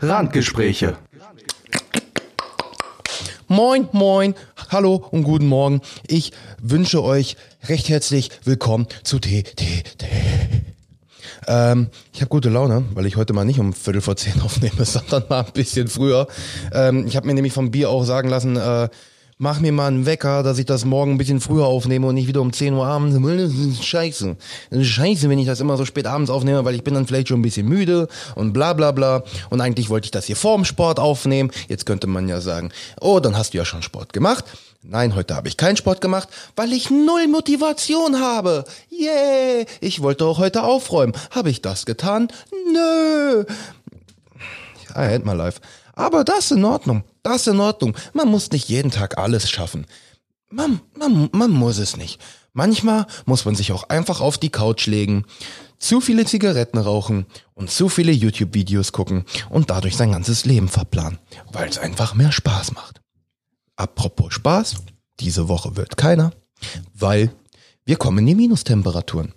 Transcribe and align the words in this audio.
Randgespräche. 0.00 0.96
Moin, 3.48 3.88
moin, 3.92 4.34
hallo 4.68 5.06
und 5.10 5.24
guten 5.24 5.46
Morgen. 5.46 5.80
Ich 6.06 6.32
wünsche 6.62 7.02
euch 7.02 7.36
recht 7.68 7.88
herzlich 7.88 8.30
willkommen 8.44 8.86
zu 9.02 9.18
T, 9.18 9.42
T, 9.42 9.82
T. 9.82 10.06
Ähm, 11.48 11.88
ich 12.12 12.20
habe 12.20 12.28
gute 12.28 12.48
Laune, 12.48 12.84
weil 12.94 13.06
ich 13.06 13.16
heute 13.16 13.32
mal 13.32 13.44
nicht 13.44 13.58
um 13.58 13.72
Viertel 13.72 14.00
vor 14.00 14.16
zehn 14.16 14.40
aufnehme, 14.40 14.84
sondern 14.84 15.24
mal 15.28 15.44
ein 15.44 15.52
bisschen 15.52 15.88
früher. 15.88 16.28
Ähm, 16.72 17.06
ich 17.06 17.16
habe 17.16 17.26
mir 17.26 17.34
nämlich 17.34 17.52
vom 17.52 17.72
Bier 17.72 17.90
auch 17.90 18.04
sagen 18.04 18.28
lassen, 18.28 18.56
äh, 18.56 18.88
mach 19.38 19.60
mir 19.60 19.72
mal 19.72 19.86
einen 19.86 20.04
Wecker, 20.04 20.42
dass 20.42 20.58
ich 20.58 20.66
das 20.66 20.84
morgen 20.84 21.12
ein 21.12 21.18
bisschen 21.18 21.40
früher 21.40 21.66
aufnehme 21.66 22.08
und 22.08 22.14
nicht 22.14 22.26
wieder 22.26 22.40
um 22.40 22.52
10 22.52 22.74
Uhr 22.74 22.86
abends. 22.86 23.16
Das 23.16 23.52
ist 23.52 23.84
scheiße. 23.84 24.36
Das 24.70 24.80
ist 24.80 24.88
scheiße, 24.88 25.28
wenn 25.28 25.38
ich 25.38 25.46
das 25.46 25.60
immer 25.60 25.76
so 25.76 25.84
spät 25.84 26.06
abends 26.06 26.30
aufnehme, 26.30 26.64
weil 26.64 26.74
ich 26.74 26.82
bin 26.82 26.94
dann 26.94 27.06
vielleicht 27.06 27.28
schon 27.28 27.38
ein 27.38 27.42
bisschen 27.42 27.68
müde 27.68 28.08
und 28.34 28.52
bla 28.52 28.72
bla 28.72 28.90
bla. 28.90 29.22
Und 29.48 29.60
eigentlich 29.60 29.88
wollte 29.88 30.06
ich 30.06 30.10
das 30.10 30.26
hier 30.26 30.36
vorm 30.36 30.64
Sport 30.64 30.98
aufnehmen. 30.98 31.50
Jetzt 31.68 31.86
könnte 31.86 32.08
man 32.08 32.28
ja 32.28 32.40
sagen, 32.40 32.70
oh, 33.00 33.20
dann 33.20 33.36
hast 33.36 33.54
du 33.54 33.58
ja 33.58 33.64
schon 33.64 33.82
Sport 33.82 34.12
gemacht. 34.12 34.44
Nein, 34.82 35.14
heute 35.14 35.34
habe 35.34 35.48
ich 35.48 35.56
keinen 35.56 35.76
Sport 35.76 36.00
gemacht, 36.00 36.28
weil 36.56 36.72
ich 36.72 36.90
null 36.90 37.26
Motivation 37.28 38.20
habe. 38.20 38.64
Yeah, 38.92 39.66
ich 39.80 40.02
wollte 40.02 40.24
auch 40.24 40.38
heute 40.38 40.62
aufräumen. 40.62 41.12
Habe 41.30 41.50
ich 41.50 41.62
das 41.62 41.84
getan? 41.84 42.28
Nö. 42.72 43.44
I 44.90 45.14
hate 45.14 45.24
my 45.24 45.34
life. 45.34 45.60
Aber 45.98 46.22
das 46.22 46.52
in 46.52 46.64
Ordnung. 46.64 47.02
Das 47.24 47.48
in 47.48 47.58
Ordnung. 47.58 47.96
Man 48.12 48.28
muss 48.28 48.52
nicht 48.52 48.68
jeden 48.68 48.92
Tag 48.92 49.18
alles 49.18 49.50
schaffen. 49.50 49.84
Man, 50.48 50.80
man, 50.96 51.28
man 51.32 51.50
muss 51.50 51.78
es 51.78 51.96
nicht. 51.96 52.20
Manchmal 52.52 53.06
muss 53.26 53.44
man 53.44 53.56
sich 53.56 53.72
auch 53.72 53.82
einfach 53.88 54.20
auf 54.20 54.38
die 54.38 54.50
Couch 54.50 54.86
legen, 54.86 55.24
zu 55.80 56.00
viele 56.00 56.24
Zigaretten 56.24 56.78
rauchen 56.78 57.26
und 57.54 57.70
zu 57.70 57.88
viele 57.88 58.12
YouTube-Videos 58.12 58.92
gucken 58.92 59.24
und 59.50 59.70
dadurch 59.70 59.96
sein 59.96 60.12
ganzes 60.12 60.44
Leben 60.44 60.68
verplanen, 60.68 61.18
weil 61.52 61.68
es 61.68 61.78
einfach 61.78 62.14
mehr 62.14 62.30
Spaß 62.30 62.72
macht. 62.72 63.00
Apropos 63.74 64.34
Spaß, 64.34 64.76
diese 65.18 65.48
Woche 65.48 65.76
wird 65.76 65.96
keiner, 65.96 66.30
weil 66.94 67.32
wir 67.84 67.96
kommen 67.96 68.18
in 68.18 68.26
die 68.26 68.34
Minustemperaturen. 68.36 69.34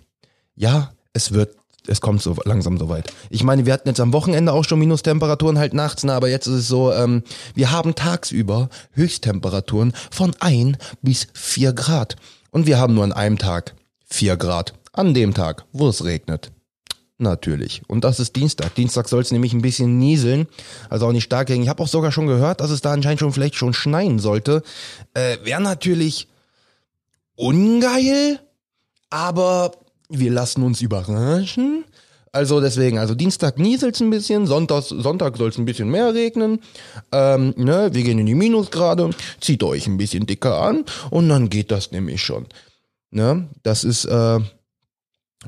Ja, 0.54 0.92
es 1.12 1.32
wird 1.32 1.56
es 1.86 2.00
kommt 2.00 2.22
so 2.22 2.36
langsam 2.44 2.78
so 2.78 2.88
weit. 2.88 3.12
Ich 3.30 3.42
meine, 3.42 3.66
wir 3.66 3.72
hatten 3.72 3.88
jetzt 3.88 4.00
am 4.00 4.12
Wochenende 4.12 4.52
auch 4.52 4.64
schon 4.64 4.78
Minustemperaturen 4.78 5.58
halt 5.58 5.74
nachts, 5.74 6.04
na, 6.04 6.16
aber 6.16 6.28
jetzt 6.28 6.46
ist 6.46 6.54
es 6.54 6.68
so, 6.68 6.92
ähm, 6.92 7.22
wir 7.54 7.72
haben 7.72 7.94
tagsüber 7.94 8.68
Höchsttemperaturen 8.92 9.92
von 10.10 10.32
ein 10.40 10.76
bis 11.02 11.28
vier 11.32 11.72
Grad. 11.72 12.16
Und 12.50 12.66
wir 12.66 12.78
haben 12.78 12.94
nur 12.94 13.04
an 13.04 13.12
einem 13.12 13.38
Tag 13.38 13.74
vier 14.04 14.36
Grad. 14.36 14.74
An 14.92 15.14
dem 15.14 15.32
Tag, 15.32 15.64
wo 15.72 15.88
es 15.88 16.04
regnet. 16.04 16.52
Natürlich. 17.18 17.82
Und 17.86 18.04
das 18.04 18.20
ist 18.20 18.36
Dienstag. 18.36 18.74
Dienstag 18.74 19.08
soll 19.08 19.22
es 19.22 19.30
nämlich 19.30 19.52
ein 19.52 19.62
bisschen 19.62 19.98
nieseln. 19.98 20.48
Also 20.90 21.06
auch 21.06 21.12
nicht 21.12 21.24
stark 21.24 21.46
gegen. 21.46 21.62
Ich 21.62 21.68
habe 21.68 21.82
auch 21.82 21.88
sogar 21.88 22.12
schon 22.12 22.26
gehört, 22.26 22.60
dass 22.60 22.70
es 22.70 22.80
da 22.80 22.92
anscheinend 22.92 23.20
schon 23.20 23.32
vielleicht 23.32 23.54
schon 23.54 23.74
schneien 23.74 24.18
sollte. 24.18 24.62
Äh, 25.14 25.38
Wäre 25.44 25.62
natürlich 25.62 26.28
ungeil, 27.36 28.40
aber 29.08 29.72
wir 30.18 30.30
lassen 30.30 30.62
uns 30.62 30.80
überraschen. 30.80 31.84
Also 32.34 32.62
deswegen, 32.62 32.98
also 32.98 33.14
Dienstag 33.14 33.58
nieselt's 33.58 34.00
ein 34.00 34.08
bisschen, 34.08 34.46
Sonntag, 34.46 34.84
Sonntag 34.84 35.36
soll 35.36 35.50
es 35.50 35.58
ein 35.58 35.66
bisschen 35.66 35.90
mehr 35.90 36.14
regnen. 36.14 36.60
Ähm, 37.12 37.52
ne, 37.58 37.90
wir 37.92 38.02
gehen 38.02 38.18
in 38.18 38.24
die 38.24 38.34
Minusgrade, 38.34 39.10
zieht 39.40 39.62
euch 39.62 39.86
ein 39.86 39.98
bisschen 39.98 40.24
dicker 40.24 40.62
an 40.62 40.86
und 41.10 41.28
dann 41.28 41.50
geht 41.50 41.70
das 41.70 41.92
nämlich 41.92 42.22
schon. 42.22 42.46
Ne, 43.10 43.50
das 43.62 43.84
ist, 43.84 44.06
äh, 44.06 44.40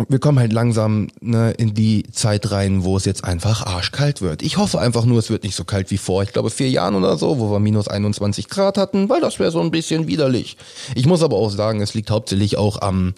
wir 0.09 0.19
kommen 0.19 0.39
halt 0.39 0.53
langsam 0.53 1.09
ne, 1.23 1.53
in 1.53 1.73
die 1.73 2.03
Zeit 2.13 2.51
rein, 2.51 2.85
wo 2.85 2.99
es 2.99 3.07
jetzt 3.07 3.25
einfach 3.25 3.65
arschkalt 3.65 4.21
wird. 4.21 4.43
Ich 4.43 4.59
hoffe 4.59 4.79
einfach 4.79 5.07
nur, 5.07 5.19
es 5.19 5.31
wird 5.31 5.45
nicht 5.45 5.55
so 5.55 5.65
kalt 5.65 5.91
wie 5.91 5.97
vor, 5.97 6.23
ich 6.23 6.35
glaube, 6.35 6.51
vier 6.51 6.69
Jahren 6.69 6.97
oder 6.97 7.17
so, 7.17 7.39
wo 7.39 7.51
wir 7.51 7.61
minus 7.61 7.89
21 7.89 8.51
Grad 8.51 8.77
hatten, 8.77 9.09
weil 9.09 9.23
das 9.23 9.39
wäre 9.39 9.51
so 9.51 9.61
ein 9.63 9.71
bisschen 9.71 10.07
widerlich. 10.07 10.59
Ich 10.95 11.07
muss 11.07 11.23
aber 11.23 11.37
auch 11.37 11.51
sagen, 11.51 11.81
es 11.81 11.95
liegt 11.95 12.11
hauptsächlich 12.11 12.59
auch 12.59 12.83
am, 12.83 13.15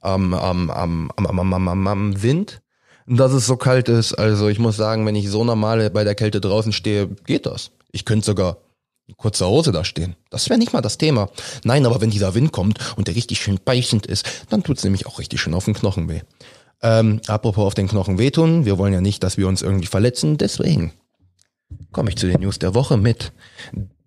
am, 0.00 0.34
am, 0.34 0.70
am, 0.70 1.10
am, 1.16 1.26
am, 1.26 1.52
am, 1.52 1.68
am, 1.68 1.86
am 1.86 2.22
Wind, 2.22 2.60
dass 3.06 3.32
es 3.32 3.46
so 3.46 3.56
kalt 3.56 3.88
ist. 3.88 4.14
Also 4.14 4.48
ich 4.48 4.58
muss 4.58 4.76
sagen, 4.76 5.06
wenn 5.06 5.16
ich 5.16 5.28
so 5.28 5.44
normal 5.44 5.90
bei 5.90 6.04
der 6.04 6.14
Kälte 6.14 6.40
draußen 6.40 6.72
stehe, 6.72 7.08
geht 7.26 7.46
das. 7.46 7.70
Ich 7.92 8.04
könnte 8.04 8.26
sogar 8.26 8.58
in 9.06 9.16
kurzer 9.16 9.48
Hose 9.48 9.72
da 9.72 9.84
stehen. 9.84 10.14
Das 10.30 10.48
wäre 10.48 10.58
nicht 10.58 10.72
mal 10.72 10.80
das 10.80 10.98
Thema. 10.98 11.30
Nein, 11.64 11.84
aber 11.84 12.00
wenn 12.00 12.10
dieser 12.10 12.34
Wind 12.34 12.52
kommt 12.52 12.78
und 12.96 13.08
der 13.08 13.16
richtig 13.16 13.40
schön 13.40 13.58
beißend 13.64 14.06
ist, 14.06 14.46
dann 14.50 14.62
tut's 14.62 14.84
nämlich 14.84 15.06
auch 15.06 15.18
richtig 15.18 15.40
schön 15.40 15.54
auf 15.54 15.64
den 15.64 15.74
Knochen 15.74 16.08
weh. 16.08 16.20
Ähm, 16.82 17.20
apropos 17.26 17.66
auf 17.66 17.74
den 17.74 17.88
Knochen 17.88 18.18
wehtun, 18.18 18.64
wir 18.64 18.78
wollen 18.78 18.92
ja 18.92 19.00
nicht, 19.00 19.22
dass 19.22 19.36
wir 19.36 19.48
uns 19.48 19.60
irgendwie 19.60 19.86
verletzen, 19.86 20.38
deswegen 20.38 20.92
komme 21.92 22.08
ich 22.08 22.16
zu 22.16 22.26
den 22.26 22.40
News 22.40 22.58
der 22.58 22.74
Woche 22.74 22.96
mit 22.96 23.32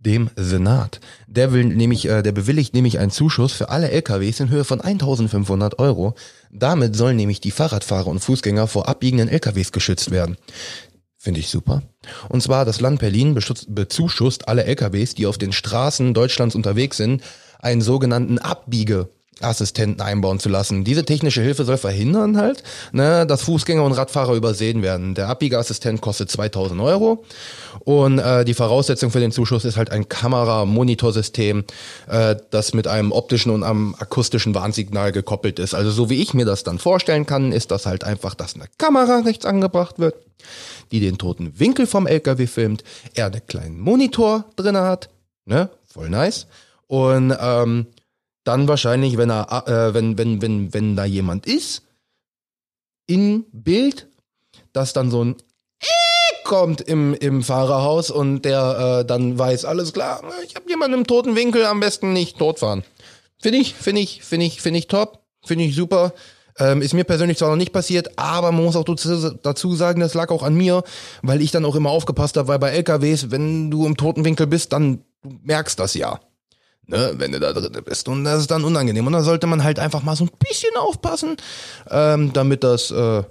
dem 0.06 0.30
Senat. 0.36 1.00
Der 1.28 1.54
will 1.54 1.66
nämlich, 1.66 2.08
äh, 2.08 2.22
der 2.22 2.32
bewilligt 2.32 2.74
nämlich 2.74 3.00
einen 3.00 3.12
Zuschuss 3.12 3.54
für 3.54 3.70
alle 3.70 3.90
LKWs 3.92 4.40
in 4.40 4.50
Höhe 4.50 4.64
von 4.64 4.82
1500 4.82 5.80
Euro. 5.80 6.16
Damit 6.52 6.96
sollen 6.96 7.16
nämlich 7.16 7.42
die 7.42 7.52
Fahrradfahrer 7.52 8.08
und 8.08 8.20
Fußgänger 8.20 8.68
vor 8.68 8.88
abbiegenden 8.88 9.30
LKWs 9.30 9.72
geschützt 9.72 10.12
werden. 10.12 10.38
Finde 11.18 11.40
ich 11.40 11.50
super. 11.50 11.84
Und 12.28 12.44
zwar 12.44 12.66
das 12.66 12.82
Land 12.82 13.00
Berlin 13.00 13.34
bezuschusst 13.70 14.48
alle 14.48 14.66
LKWs, 14.66 15.16
die 15.16 15.26
auf 15.26 15.38
den 15.38 15.54
Straßen 15.54 16.14
Deutschlands 16.14 16.54
unterwegs 16.54 16.98
sind, 16.98 17.24
einen 17.60 17.82
sogenannten 17.82 18.40
Abbiege 18.40 19.10
Assistenten 19.42 20.02
einbauen 20.02 20.40
zu 20.40 20.50
lassen. 20.50 20.84
Diese 20.84 21.06
technische 21.06 21.42
Hilfe 21.42 21.66
soll 21.66 21.78
verhindern 21.78 22.38
halt, 22.38 22.64
ne, 22.92 23.26
dass 23.26 23.44
Fußgänger 23.44 23.84
und 23.84 23.94
Radfahrer 23.94 24.34
übersehen 24.34 24.82
werden. 24.82 25.16
Der 25.16 25.28
Abbiegeassistent 25.30 26.02
kostet 26.02 26.32
2000 26.32 26.80
Euro 26.82 27.24
und 27.80 28.20
äh, 28.20 28.46
die 28.46 28.54
Voraussetzung 28.54 29.12
für 29.12 29.20
den 29.20 29.32
Zuschuss 29.32 29.66
ist 29.66 29.78
halt 29.78 29.92
ein 29.92 30.08
Kamera-Monitorsystem, 30.08 31.64
äh, 32.08 32.36
das 32.52 32.74
mit 32.74 32.88
einem 32.88 33.12
optischen 33.12 33.52
und 33.52 33.64
einem 33.64 33.96
akustischen 33.98 34.56
Warnsignal 34.56 35.12
gekoppelt 35.12 35.60
ist. 35.60 35.74
Also 35.74 35.92
so 35.92 36.10
wie 36.10 36.22
ich 36.22 36.34
mir 36.34 36.46
das 36.46 36.64
dann 36.64 36.80
vorstellen 36.80 37.26
kann, 37.26 37.52
ist 37.52 37.72
das 37.72 37.86
halt 37.86 38.04
einfach, 38.04 38.36
dass 38.36 38.56
eine 38.56 38.66
Kamera 38.78 39.20
rechts 39.20 39.46
angebracht 39.46 40.00
wird, 40.00 40.16
die 40.92 41.00
den 41.00 41.18
toten 41.18 41.60
Winkel 41.60 41.88
vom 41.88 42.08
LKW 42.08 42.48
filmt, 42.48 42.84
er 43.14 43.28
einen 43.28 43.46
kleinen 43.48 43.80
Monitor 43.80 44.46
drinne 44.56 44.82
hat, 44.82 45.10
ne, 45.46 45.70
voll 45.86 46.10
nice 46.10 46.48
und 46.88 47.36
ähm, 47.40 47.88
dann 48.44 48.68
wahrscheinlich, 48.68 49.18
wenn 49.18 49.30
er, 49.30 49.68
äh, 49.68 49.94
wenn, 49.94 50.18
wenn, 50.18 50.42
wenn, 50.42 50.74
wenn 50.74 50.96
da 50.96 51.06
jemand 51.06 51.46
ist, 51.46 51.84
in 53.08 53.46
Bild, 53.52 54.08
dass 54.72 54.94
dann 54.94 55.12
so 55.12 55.24
ein 55.24 55.36
kommt 56.44 56.82
im, 56.82 57.14
im 57.14 57.42
Fahrerhaus 57.42 58.12
und 58.12 58.44
der 58.44 59.00
äh, 59.00 59.06
dann 59.06 59.40
weiß, 59.40 59.66
alles 59.66 59.94
klar, 59.94 60.22
ich 60.46 60.56
habe 60.56 60.70
jemanden 60.70 61.00
im 61.00 61.08
toten 61.08 61.36
Winkel, 61.36 61.66
am 61.66 61.80
besten 61.80 62.14
nicht 62.14 62.38
totfahren. 62.38 62.84
Finde 63.42 63.60
ich, 63.60 63.74
finde 63.74 64.02
ich, 64.02 64.24
finde 64.24 64.46
ich, 64.46 64.62
finde 64.62 64.80
ich 64.80 64.88
top, 64.88 65.24
finde 65.46 65.64
ich 65.64 65.76
super. 65.76 66.14
Ähm, 66.60 66.82
ist 66.82 66.94
mir 66.94 67.06
persönlich 67.06 67.38
zwar 67.38 67.50
noch 67.50 67.56
nicht 67.56 67.74
passiert, 67.74 68.20
aber 68.20 68.52
man 68.52 68.66
muss 68.66 68.76
auch 68.76 68.84
dazu 68.84 69.76
sagen, 69.76 70.02
das 70.02 70.14
lag 70.14 70.30
auch 70.30 70.44
an 70.44 70.54
mir, 70.54 70.84
weil 71.24 71.42
ich 71.42 71.52
dann 71.52 71.66
auch 71.66 71.76
immer 71.76 71.90
aufgepasst 71.90 72.38
habe, 72.38 72.48
weil 72.48 72.60
bei 72.60 72.70
LKWs, 72.72 73.32
wenn 73.32 73.72
du 73.72 73.88
im 73.88 73.98
toten 73.98 74.24
Winkel 74.24 74.46
bist, 74.46 74.74
dann 74.74 75.04
merkst 75.24 75.80
das 75.80 75.96
ja 75.96 76.20
ne, 76.88 77.14
wenn 77.18 77.32
du 77.32 77.40
da 77.40 77.54
drin 77.54 77.72
bist. 77.84 78.08
Und 78.08 78.24
das 78.24 78.42
ist 78.42 78.52
dann 78.52 78.64
unangenehm. 78.64 79.08
Und 79.08 79.14
da 79.14 79.24
sollte 79.24 79.48
man 79.48 79.64
halt 79.64 79.80
einfach 79.80 80.04
mal 80.04 80.16
so 80.16 80.26
ein 80.26 80.32
bisschen 80.40 80.76
aufpassen, 80.78 81.38
ähm, 81.90 82.34
damit 82.34 82.64
das, 82.64 82.92
äh, 82.92 83.24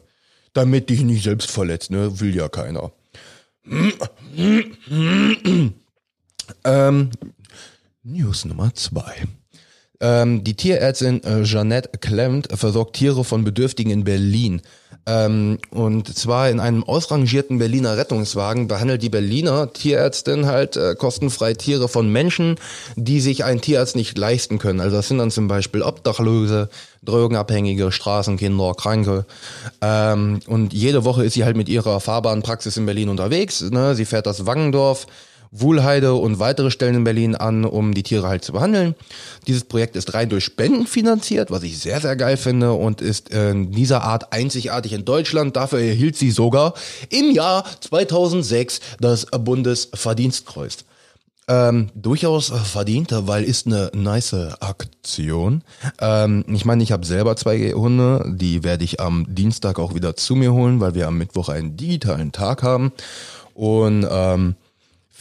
damit 0.52 0.90
dich 0.90 1.02
nicht 1.02 1.22
selbst 1.24 1.50
verletzt, 1.50 1.90
ne? 1.90 2.20
Will 2.20 2.34
ja 2.34 2.48
keiner. 2.48 2.92
ähm, 6.64 7.10
News 8.02 8.44
Nummer 8.44 8.74
zwei. 8.74 9.14
Ähm, 10.00 10.42
die 10.42 10.54
Tierärztin 10.54 11.22
äh, 11.22 11.44
Jeanette 11.44 11.96
Clement 11.98 12.48
versorgt 12.52 12.96
Tiere 12.96 13.22
von 13.22 13.44
Bedürftigen 13.44 13.93
in 13.93 14.02
Berlin. 14.02 14.60
Ähm, 15.04 15.58
und 15.70 16.16
zwar 16.16 16.49
in 16.49 16.60
einem 16.60 16.84
ausrangierten 16.84 17.58
Berliner 17.58 17.96
Rettungswagen 17.96 18.69
behandelt 18.69 19.02
die 19.02 19.08
Berliner 19.08 19.72
Tierärztin 19.72 20.46
halt 20.46 20.76
äh, 20.76 20.94
kostenfrei 20.94 21.54
Tiere 21.54 21.88
von 21.88 22.08
Menschen, 22.08 22.56
die 22.94 23.20
sich 23.20 23.44
ein 23.44 23.60
Tierarzt 23.60 23.96
nicht 23.96 24.16
leisten 24.16 24.58
können. 24.58 24.81
Also 24.81 24.96
das 24.96 25.08
sind 25.08 25.19
dann 25.19 25.32
zum 25.32 25.49
Beispiel 25.49 25.82
Obdachlose, 25.82 26.69
Drogenabhängige, 27.02 27.90
Straßenkinder, 27.90 28.75
Kranke. 28.75 29.26
Ähm, 29.81 30.38
und 30.46 30.72
jede 30.72 31.04
Woche 31.04 31.25
ist 31.25 31.34
sie 31.34 31.44
halt 31.44 31.56
mit 31.56 31.69
ihrer 31.69 31.99
fahrbaren 31.99 32.43
Praxis 32.43 32.76
in 32.76 32.87
Berlin 32.87 33.08
unterwegs. 33.08 33.60
Ne? 33.60 33.96
Sie 33.96 34.04
fährt 34.04 34.26
das 34.26 34.46
Wangendorf 34.46 35.06
Wuhlheide 35.52 36.14
und 36.14 36.38
weitere 36.38 36.70
Stellen 36.70 36.96
in 36.96 37.04
Berlin 37.04 37.37
an, 37.37 37.64
um 37.64 37.93
die 37.93 38.02
Tiere 38.02 38.26
halt 38.26 38.43
zu 38.43 38.52
behandeln. 38.52 38.94
Dieses 39.46 39.64
Projekt 39.64 39.96
ist 39.96 40.14
rein 40.14 40.31
durch 40.31 40.44
Spenden 40.44 40.87
finanziert, 40.87 41.50
was 41.50 41.62
ich 41.62 41.78
sehr, 41.78 42.00
sehr 42.00 42.16
geil 42.16 42.38
finde 42.38 42.72
und 42.72 43.02
ist 43.02 43.28
in 43.28 43.70
dieser 43.70 44.02
Art 44.02 44.32
einzigartig 44.32 44.94
in 44.94 45.04
Deutschland. 45.04 45.54
Dafür 45.54 45.81
erhielt 45.81 46.16
sie 46.16 46.31
sogar 46.31 46.72
im 47.10 47.31
Jahr 47.31 47.64
2006 47.81 48.81
das 48.99 49.26
Bundesverdienstkreuz. 49.26 50.84
Ähm, 51.49 51.90
durchaus 51.94 52.50
verdient, 52.50 53.10
weil 53.12 53.43
ist 53.44 53.66
eine 53.66 53.90
nice 53.94 54.56
Aktion. 54.60 55.62
Ähm, 56.00 56.44
ich 56.49 56.64
meine, 56.64 56.82
ich 56.82 56.93
habe 56.93 57.04
selber 57.04 57.37
zwei 57.37 57.72
Hunde, 57.72 58.25
die 58.26 58.62
werde 58.62 58.84
ich 58.84 59.00
am 59.00 59.26
Dienstag 59.28 59.78
auch 59.78 59.94
wieder 59.94 60.16
zu 60.16 60.37
mir 60.37 60.52
holen, 60.52 60.81
weil 60.81 60.94
wir 60.94 61.08
am 61.08 61.19
Mittwoch 61.19 61.49
einen 61.49 61.76
digitalen 61.76 62.32
Tag 62.32 62.62
haben. 62.62 62.93
Und 63.54 64.06
ähm, 64.08 64.54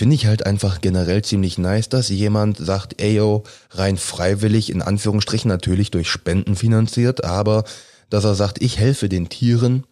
finde 0.01 0.15
ich 0.15 0.25
halt 0.25 0.47
einfach 0.47 0.81
generell 0.81 1.21
ziemlich 1.21 1.59
nice, 1.59 1.87
dass 1.87 2.09
jemand 2.09 2.57
sagt, 2.57 2.99
ey 2.99 3.17
yo, 3.17 3.43
rein 3.69 3.97
freiwillig, 3.97 4.71
in 4.71 4.81
Anführungsstrichen 4.81 5.47
natürlich 5.47 5.91
durch 5.91 6.09
Spenden 6.09 6.55
finanziert, 6.55 7.23
aber 7.23 7.65
dass 8.09 8.23
er 8.23 8.33
sagt, 8.33 8.63
ich 8.63 8.79
helfe 8.79 9.09
den 9.09 9.29
Tieren, 9.29 9.83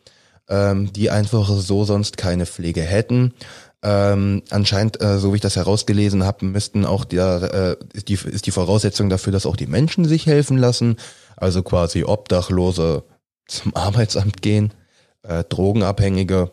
ähm, 0.50 0.92
die 0.92 1.12
einfach 1.12 1.48
so 1.48 1.86
sonst 1.86 2.18
keine 2.18 2.48
Pflege 2.48 2.82
hätten. 2.82 3.36
Ähm, 3.84 4.42
anscheinend, 4.50 5.00
äh, 5.00 5.20
so 5.20 5.32
wie 5.32 5.36
ich 5.36 5.44
das 5.44 5.58
herausgelesen 5.58 6.24
habe, 6.24 6.44
müssten 6.44 6.86
auch 6.86 7.06
der, 7.06 7.78
äh, 7.80 7.96
ist, 7.96 8.08
die, 8.08 8.16
ist 8.16 8.48
die 8.48 8.52
Voraussetzung 8.52 9.12
dafür, 9.12 9.32
dass 9.32 9.46
auch 9.46 9.58
die 9.58 9.68
Menschen 9.68 10.06
sich 10.06 10.26
helfen 10.26 10.58
lassen. 10.58 10.98
Also 11.38 11.62
quasi 11.62 12.04
Obdachlose 12.04 13.04
zum 13.48 13.76
Arbeitsamt 13.76 14.42
gehen, 14.42 14.74
äh, 15.22 15.44
Drogenabhängige 15.44 16.50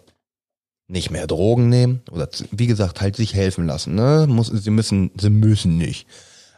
nicht 0.88 1.10
mehr 1.10 1.26
Drogen 1.26 1.68
nehmen 1.68 2.02
oder 2.10 2.28
wie 2.50 2.66
gesagt 2.66 3.00
halt 3.00 3.16
sich 3.16 3.34
helfen 3.34 3.66
lassen. 3.66 3.94
Ne? 3.94 4.26
Muss, 4.28 4.48
sie 4.48 4.70
müssen, 4.70 5.10
sie 5.16 5.30
müssen 5.30 5.76
nicht. 5.76 6.06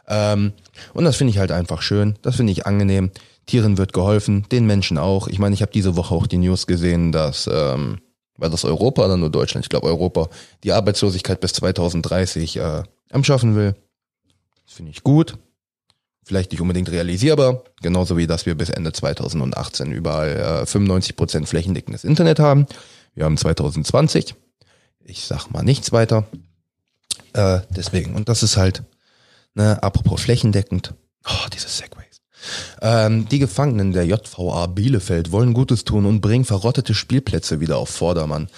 Ähm, 0.07 0.53
und 0.93 1.03
das 1.03 1.15
finde 1.15 1.31
ich 1.31 1.39
halt 1.39 1.51
einfach 1.51 1.81
schön. 1.81 2.15
Das 2.21 2.35
finde 2.35 2.51
ich 2.51 2.65
angenehm. 2.65 3.11
Tieren 3.45 3.77
wird 3.77 3.93
geholfen, 3.93 4.45
den 4.51 4.67
Menschen 4.67 4.97
auch. 4.97 5.27
Ich 5.27 5.39
meine, 5.39 5.55
ich 5.55 5.61
habe 5.61 5.71
diese 5.71 5.95
Woche 5.95 6.13
auch 6.13 6.27
die 6.27 6.37
News 6.37 6.67
gesehen, 6.67 7.11
dass 7.11 7.49
ähm, 7.51 7.99
war 8.37 8.49
das 8.49 8.63
Europa 8.63 9.05
oder 9.05 9.17
nur 9.17 9.29
Deutschland? 9.29 9.65
Ich 9.65 9.69
glaube 9.69 9.87
Europa 9.87 10.29
die 10.63 10.71
Arbeitslosigkeit 10.71 11.41
bis 11.41 11.53
2030 11.53 12.57
äh, 12.57 12.83
am 13.11 13.23
schaffen 13.23 13.55
will. 13.55 13.75
Das 14.65 14.75
finde 14.75 14.91
ich 14.91 15.03
gut. 15.03 15.37
Vielleicht 16.29 16.51
nicht 16.51 16.61
unbedingt 16.61 16.91
realisierbar, 16.91 17.63
genauso 17.81 18.15
wie 18.15 18.27
dass 18.27 18.45
wir 18.45 18.53
bis 18.53 18.69
Ende 18.69 18.93
2018 18.93 19.91
überall 19.91 20.37
äh, 20.37 20.63
95% 20.63 21.47
flächendeckendes 21.47 22.03
Internet 22.03 22.37
haben. 22.37 22.67
Wir 23.15 23.25
haben 23.25 23.35
2020. 23.35 24.35
Ich 25.03 25.25
sag 25.25 25.49
mal 25.49 25.63
nichts 25.63 25.91
weiter. 25.91 26.27
Äh, 27.33 27.61
deswegen. 27.71 28.13
Und 28.13 28.29
das 28.29 28.43
ist 28.43 28.57
halt, 28.57 28.83
ne, 29.55 29.81
apropos 29.81 30.21
flächendeckend. 30.21 30.93
Oh, 31.27 31.47
diese 31.51 31.67
Segways. 31.67 32.21
Ähm, 32.79 33.27
die 33.27 33.39
Gefangenen 33.39 33.91
der 33.91 34.05
JVA 34.05 34.67
Bielefeld 34.67 35.31
wollen 35.31 35.55
Gutes 35.55 35.83
tun 35.83 36.05
und 36.05 36.21
bringen 36.21 36.45
verrottete 36.45 36.93
Spielplätze 36.93 37.59
wieder 37.59 37.79
auf 37.79 37.89
Vordermann. 37.89 38.49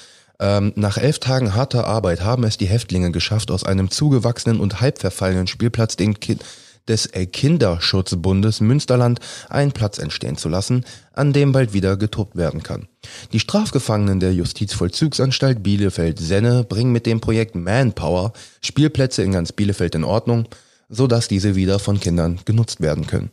Ähm, 0.41 0.73
nach 0.75 0.97
elf 0.97 1.19
Tagen 1.19 1.55
harter 1.55 1.87
Arbeit 1.87 2.19
haben 2.19 2.43
es 2.43 2.57
die 2.57 2.67
Häftlinge 2.67 3.11
geschafft, 3.11 3.49
aus 3.49 3.63
einem 3.63 3.89
zugewachsenen 3.89 4.59
und 4.59 4.81
halb 4.81 4.99
verfallenen 4.99 5.47
Spielplatz 5.47 5.95
den 5.95 6.19
Kind 6.19 6.43
des 6.87 7.09
Kinderschutzbundes 7.11 8.61
Münsterland 8.61 9.19
einen 9.49 9.71
Platz 9.71 9.97
entstehen 9.97 10.37
zu 10.37 10.49
lassen, 10.49 10.85
an 11.13 11.33
dem 11.33 11.51
bald 11.51 11.73
wieder 11.73 11.97
getobt 11.97 12.35
werden 12.35 12.63
kann. 12.63 12.87
Die 13.33 13.39
Strafgefangenen 13.39 14.19
der 14.19 14.33
Justizvollzugsanstalt 14.33 15.63
Bielefeld-Senne 15.63 16.63
bringen 16.63 16.91
mit 16.91 17.05
dem 17.05 17.21
Projekt 17.21 17.55
Manpower 17.55 18.33
Spielplätze 18.61 19.23
in 19.23 19.31
ganz 19.31 19.51
Bielefeld 19.51 19.95
in 19.95 20.03
Ordnung, 20.03 20.47
so 20.89 21.07
dass 21.07 21.27
diese 21.27 21.55
wieder 21.55 21.79
von 21.79 21.99
Kindern 21.99 22.39
genutzt 22.45 22.81
werden 22.81 23.07
können. 23.07 23.31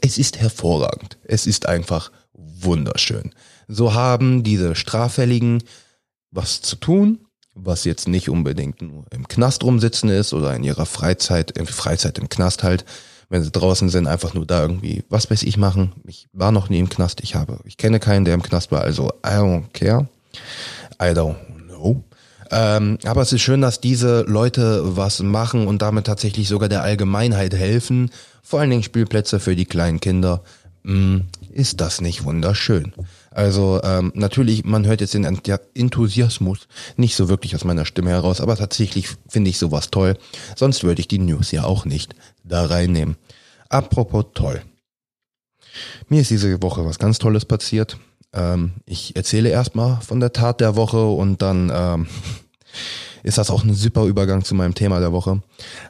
Es 0.00 0.18
ist 0.18 0.38
hervorragend. 0.38 1.18
Es 1.24 1.46
ist 1.46 1.66
einfach 1.66 2.10
wunderschön. 2.32 3.34
So 3.68 3.94
haben 3.94 4.42
diese 4.42 4.74
Straffälligen 4.74 5.62
was 6.30 6.60
zu 6.60 6.76
tun, 6.76 7.23
was 7.54 7.84
jetzt 7.84 8.08
nicht 8.08 8.28
unbedingt 8.28 8.82
nur 8.82 9.04
im 9.10 9.28
Knast 9.28 9.62
rumsitzen 9.62 10.10
ist 10.10 10.32
oder 10.32 10.54
in 10.54 10.64
ihrer 10.64 10.86
Freizeit, 10.86 11.52
in 11.52 11.66
Freizeit 11.66 12.18
im 12.18 12.28
Knast 12.28 12.62
halt, 12.62 12.84
wenn 13.28 13.42
sie 13.42 13.50
draußen 13.50 13.88
sind, 13.88 14.06
einfach 14.06 14.34
nur 14.34 14.46
da 14.46 14.62
irgendwie, 14.62 15.04
was 15.08 15.30
weiß 15.30 15.42
ich, 15.44 15.56
machen. 15.56 15.92
Ich 16.06 16.28
war 16.32 16.52
noch 16.52 16.68
nie 16.68 16.78
im 16.78 16.88
Knast, 16.88 17.20
ich 17.22 17.34
habe, 17.34 17.58
ich 17.64 17.76
kenne 17.76 18.00
keinen, 18.00 18.24
der 18.24 18.34
im 18.34 18.42
Knast 18.42 18.70
war, 18.70 18.82
also 18.82 19.08
I 19.24 19.30
don't 19.30 19.64
care. 19.72 20.08
I 21.00 21.06
don't 21.06 21.36
know. 21.66 22.04
Ähm, 22.50 22.98
aber 23.04 23.22
es 23.22 23.32
ist 23.32 23.42
schön, 23.42 23.60
dass 23.60 23.80
diese 23.80 24.22
Leute 24.22 24.96
was 24.96 25.20
machen 25.20 25.66
und 25.66 25.82
damit 25.82 26.06
tatsächlich 26.06 26.48
sogar 26.48 26.68
der 26.68 26.82
Allgemeinheit 26.82 27.54
helfen. 27.54 28.10
Vor 28.42 28.60
allen 28.60 28.70
Dingen 28.70 28.82
Spielplätze 28.82 29.40
für 29.40 29.56
die 29.56 29.64
kleinen 29.64 30.00
Kinder. 30.00 30.42
Hm, 30.84 31.24
ist 31.50 31.80
das 31.80 32.00
nicht 32.00 32.24
wunderschön? 32.24 32.92
Also 33.34 33.80
ähm, 33.82 34.12
natürlich, 34.14 34.64
man 34.64 34.86
hört 34.86 35.00
jetzt 35.00 35.14
den 35.14 35.24
Enthusiasmus 35.24 36.68
nicht 36.96 37.16
so 37.16 37.28
wirklich 37.28 37.56
aus 37.56 37.64
meiner 37.64 37.84
Stimme 37.84 38.10
heraus, 38.10 38.40
aber 38.40 38.56
tatsächlich 38.56 39.08
finde 39.28 39.50
ich 39.50 39.58
sowas 39.58 39.90
toll. 39.90 40.16
Sonst 40.54 40.84
würde 40.84 41.00
ich 41.00 41.08
die 41.08 41.18
News 41.18 41.50
ja 41.50 41.64
auch 41.64 41.84
nicht 41.84 42.14
da 42.44 42.64
reinnehmen. 42.64 43.16
Apropos 43.68 44.26
toll. 44.34 44.62
Mir 46.08 46.20
ist 46.20 46.30
diese 46.30 46.62
Woche 46.62 46.86
was 46.86 47.00
ganz 47.00 47.18
Tolles 47.18 47.44
passiert. 47.44 47.98
Ähm, 48.32 48.74
ich 48.86 49.16
erzähle 49.16 49.48
erstmal 49.48 50.00
von 50.00 50.20
der 50.20 50.32
Tat 50.32 50.60
der 50.60 50.76
Woche 50.76 51.04
und 51.04 51.42
dann 51.42 51.72
ähm, 51.74 52.06
ist 53.24 53.38
das 53.38 53.50
auch 53.50 53.64
ein 53.64 53.74
super 53.74 54.04
Übergang 54.04 54.44
zu 54.44 54.54
meinem 54.54 54.74
Thema 54.74 55.00
der 55.00 55.10
Woche. 55.10 55.42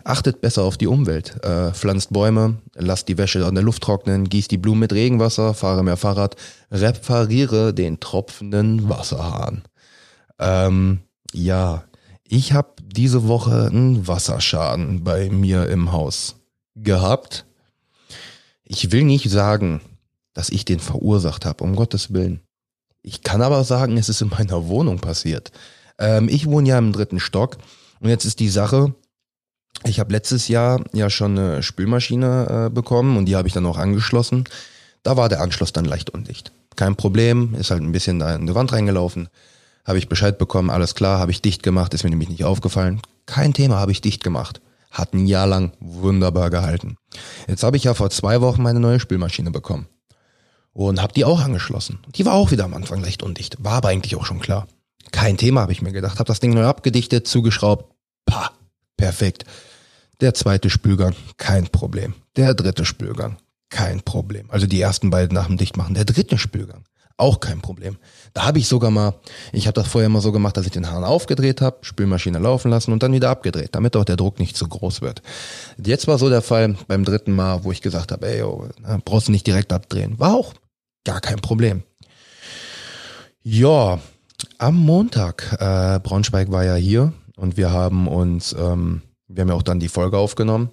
Achtet 0.04 0.40
besser 0.40 0.62
auf 0.62 0.78
die 0.78 0.86
Umwelt. 0.86 1.44
Äh, 1.44 1.72
pflanzt 1.72 2.12
Bäume, 2.12 2.58
lasst 2.74 3.08
die 3.08 3.18
Wäsche 3.18 3.44
an 3.44 3.56
der 3.56 3.64
Luft 3.64 3.82
trocknen, 3.82 4.28
gießt 4.28 4.52
die 4.52 4.56
Blumen 4.56 4.80
mit 4.80 4.92
Regenwasser, 4.92 5.52
fahre 5.52 5.82
mehr 5.82 5.96
Fahrrad, 5.96 6.36
repariere 6.70 7.74
den 7.74 7.98
tropfenden 7.98 8.88
Wasserhahn. 8.88 9.64
Ähm, 10.38 11.00
ja, 11.32 11.84
ich 12.22 12.52
habe 12.52 12.74
diese 12.82 13.26
Woche 13.26 13.66
einen 13.66 14.06
Wasserschaden 14.06 15.02
bei 15.02 15.28
mir 15.28 15.68
im 15.68 15.90
Haus 15.90 16.36
gehabt. 16.76 17.46
Ich 18.62 18.92
will 18.92 19.02
nicht 19.02 19.28
sagen, 19.28 19.80
dass 20.34 20.50
ich 20.50 20.64
den 20.64 20.78
verursacht 20.78 21.44
habe, 21.46 21.64
um 21.64 21.74
Gottes 21.74 22.12
Willen. 22.12 22.40
Ich 23.02 23.22
kann 23.22 23.42
aber 23.42 23.64
sagen, 23.64 23.96
es 23.96 24.08
ist 24.08 24.22
in 24.22 24.28
meiner 24.28 24.68
Wohnung 24.68 24.98
passiert. 25.00 25.50
Ähm, 25.98 26.28
ich 26.28 26.46
wohne 26.46 26.68
ja 26.68 26.78
im 26.78 26.92
dritten 26.92 27.20
Stock 27.20 27.58
und 28.00 28.08
jetzt 28.08 28.24
ist 28.24 28.40
die 28.40 28.48
Sache, 28.48 28.94
ich 29.84 30.00
habe 30.00 30.12
letztes 30.12 30.48
Jahr 30.48 30.82
ja 30.92 31.10
schon 31.10 31.38
eine 31.38 31.62
Spülmaschine 31.62 32.66
äh, 32.66 32.70
bekommen 32.70 33.16
und 33.16 33.26
die 33.26 33.36
habe 33.36 33.48
ich 33.48 33.54
dann 33.54 33.66
auch 33.66 33.76
angeschlossen. 33.76 34.44
Da 35.02 35.16
war 35.16 35.28
der 35.28 35.40
Anschluss 35.40 35.72
dann 35.72 35.84
leicht 35.84 36.10
undicht. 36.10 36.52
Kein 36.76 36.96
Problem, 36.96 37.54
ist 37.54 37.70
halt 37.70 37.82
ein 37.82 37.92
bisschen 37.92 38.18
da 38.18 38.34
in 38.34 38.46
die 38.46 38.54
Wand 38.54 38.72
reingelaufen. 38.72 39.28
Habe 39.84 39.98
ich 39.98 40.08
Bescheid 40.08 40.38
bekommen, 40.38 40.70
alles 40.70 40.94
klar, 40.94 41.18
habe 41.18 41.30
ich 41.30 41.42
dicht 41.42 41.62
gemacht, 41.62 41.92
ist 41.92 42.04
mir 42.04 42.10
nämlich 42.10 42.30
nicht 42.30 42.44
aufgefallen. 42.44 43.02
Kein 43.26 43.52
Thema, 43.52 43.76
habe 43.76 43.92
ich 43.92 44.00
dicht 44.00 44.24
gemacht. 44.24 44.60
Hat 44.90 45.12
ein 45.12 45.26
Jahr 45.26 45.46
lang 45.46 45.72
wunderbar 45.80 46.50
gehalten. 46.50 46.96
Jetzt 47.46 47.62
habe 47.62 47.76
ich 47.76 47.84
ja 47.84 47.94
vor 47.94 48.10
zwei 48.10 48.40
Wochen 48.40 48.62
meine 48.62 48.80
neue 48.80 49.00
Spülmaschine 49.00 49.50
bekommen. 49.50 49.88
Und 50.72 51.02
habe 51.02 51.12
die 51.12 51.24
auch 51.24 51.40
angeschlossen. 51.40 51.98
Die 52.14 52.24
war 52.24 52.34
auch 52.34 52.50
wieder 52.50 52.64
am 52.64 52.74
Anfang 52.74 53.00
leicht 53.00 53.22
undicht. 53.22 53.56
War 53.62 53.74
aber 53.74 53.88
eigentlich 53.88 54.16
auch 54.16 54.24
schon 54.24 54.40
klar. 54.40 54.66
Kein 55.12 55.36
Thema, 55.36 55.62
habe 55.62 55.72
ich 55.72 55.82
mir 55.82 55.92
gedacht. 55.92 56.18
Habe 56.18 56.28
das 56.28 56.40
Ding 56.40 56.52
neu 56.54 56.64
abgedichtet, 56.64 57.26
zugeschraubt. 57.26 57.94
Pah, 58.26 58.50
perfekt. 58.96 59.44
Der 60.20 60.34
zweite 60.34 60.70
Spülgang, 60.70 61.14
kein 61.36 61.68
Problem. 61.68 62.14
Der 62.36 62.54
dritte 62.54 62.84
Spülgang, 62.84 63.38
kein 63.68 64.02
Problem. 64.02 64.50
Also 64.50 64.66
die 64.66 64.80
ersten 64.80 65.10
beiden 65.10 65.34
nach 65.34 65.46
dem 65.46 65.56
Dichtmachen. 65.56 65.94
Der 65.94 66.04
dritte 66.04 66.38
Spülgang, 66.38 66.84
auch 67.16 67.40
kein 67.40 67.60
Problem. 67.60 67.96
Da 68.32 68.44
habe 68.44 68.58
ich 68.58 68.66
sogar 68.66 68.90
mal, 68.90 69.14
ich 69.52 69.66
habe 69.66 69.74
das 69.74 69.88
vorher 69.88 70.06
immer 70.06 70.20
so 70.20 70.32
gemacht, 70.32 70.56
dass 70.56 70.66
ich 70.66 70.72
den 70.72 70.90
Hahn 70.90 71.04
aufgedreht 71.04 71.60
habe, 71.60 71.78
Spülmaschine 71.82 72.38
laufen 72.38 72.70
lassen 72.70 72.92
und 72.92 73.02
dann 73.02 73.12
wieder 73.12 73.30
abgedreht, 73.30 73.70
damit 73.72 73.96
auch 73.96 74.04
der 74.04 74.16
Druck 74.16 74.38
nicht 74.38 74.56
zu 74.56 74.66
groß 74.68 75.00
wird. 75.00 75.22
Jetzt 75.84 76.06
war 76.06 76.18
so 76.18 76.28
der 76.28 76.42
Fall 76.42 76.76
beim 76.88 77.04
dritten 77.04 77.32
Mal, 77.32 77.64
wo 77.64 77.72
ich 77.72 77.82
gesagt 77.82 78.10
habe, 78.10 78.26
ey, 78.26 78.40
yo, 78.40 78.68
brauchst 79.04 79.28
du 79.28 79.32
nicht 79.32 79.46
direkt 79.46 79.72
abdrehen. 79.72 80.18
War 80.18 80.34
auch 80.34 80.54
gar 81.04 81.20
kein 81.20 81.40
Problem. 81.40 81.82
Ja, 83.42 84.00
am 84.58 84.76
Montag, 84.76 85.56
äh, 85.60 86.00
Braunschweig 86.00 86.50
war 86.50 86.64
ja 86.64 86.74
hier 86.74 87.12
und 87.36 87.56
wir 87.56 87.72
haben 87.72 88.08
uns, 88.08 88.54
ähm, 88.58 89.02
wir 89.28 89.42
haben 89.42 89.48
ja 89.48 89.54
auch 89.54 89.62
dann 89.62 89.80
die 89.80 89.88
Folge 89.88 90.18
aufgenommen 90.18 90.70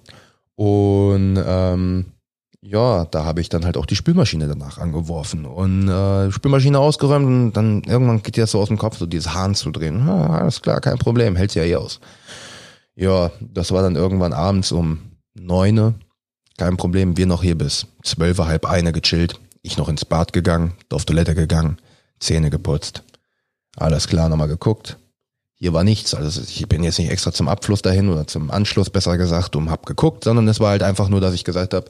und 0.56 1.42
ähm, 1.44 2.06
ja, 2.64 3.06
da 3.06 3.24
habe 3.24 3.40
ich 3.40 3.48
dann 3.48 3.64
halt 3.64 3.76
auch 3.76 3.86
die 3.86 3.96
Spülmaschine 3.96 4.46
danach 4.46 4.78
angeworfen 4.78 5.44
und 5.44 5.88
äh, 5.88 6.30
Spülmaschine 6.30 6.78
ausgeräumt 6.78 7.26
und 7.26 7.52
dann 7.54 7.82
irgendwann 7.82 8.22
geht 8.22 8.36
dir 8.36 8.42
das 8.42 8.52
so 8.52 8.60
aus 8.60 8.68
dem 8.68 8.78
Kopf, 8.78 8.98
so 8.98 9.06
dieses 9.06 9.34
Hahn 9.34 9.56
zu 9.56 9.70
drehen. 9.72 10.06
Ja, 10.06 10.28
alles 10.28 10.62
klar, 10.62 10.80
kein 10.80 10.98
Problem, 10.98 11.34
hält 11.34 11.54
ja 11.56 11.64
eh 11.64 11.74
aus. 11.74 11.98
Ja, 12.94 13.32
das 13.40 13.72
war 13.72 13.82
dann 13.82 13.96
irgendwann 13.96 14.32
abends 14.32 14.70
um 14.70 14.98
neune, 15.34 15.94
kein 16.56 16.76
Problem, 16.76 17.16
wir 17.16 17.26
noch 17.26 17.42
hier 17.42 17.58
bis 17.58 17.86
zwölf, 18.04 18.38
halb 18.38 18.66
eine 18.66 18.92
gechillt, 18.92 19.40
ich 19.62 19.76
noch 19.76 19.88
ins 19.88 20.04
Bad 20.04 20.32
gegangen, 20.32 20.74
auf 20.92 21.04
Toilette 21.04 21.34
gegangen, 21.34 21.78
Zähne 22.20 22.50
geputzt, 22.50 23.02
alles 23.76 24.08
klar, 24.08 24.28
nochmal 24.28 24.48
geguckt. 24.48 24.98
Hier 25.54 25.72
war 25.72 25.84
nichts. 25.84 26.14
Also 26.14 26.42
ich 26.42 26.68
bin 26.68 26.82
jetzt 26.82 26.98
nicht 26.98 27.10
extra 27.10 27.32
zum 27.32 27.48
Abfluss 27.48 27.82
dahin 27.82 28.08
oder 28.08 28.26
zum 28.26 28.50
Anschluss 28.50 28.90
besser 28.90 29.16
gesagt 29.16 29.54
und 29.54 29.70
hab 29.70 29.86
geguckt, 29.86 30.24
sondern 30.24 30.48
es 30.48 30.60
war 30.60 30.70
halt 30.70 30.82
einfach 30.82 31.08
nur, 31.08 31.20
dass 31.20 31.34
ich 31.34 31.44
gesagt 31.44 31.72
habe, 31.72 31.88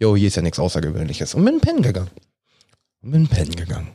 jo, 0.00 0.16
hier 0.16 0.28
ist 0.28 0.36
ja 0.36 0.42
nichts 0.42 0.58
Außergewöhnliches. 0.58 1.34
Und 1.34 1.44
bin 1.44 1.60
pennen 1.60 1.82
gegangen. 1.82 2.10
Und 3.02 3.12
bin 3.12 3.28
pennen 3.28 3.54
gegangen. 3.54 3.88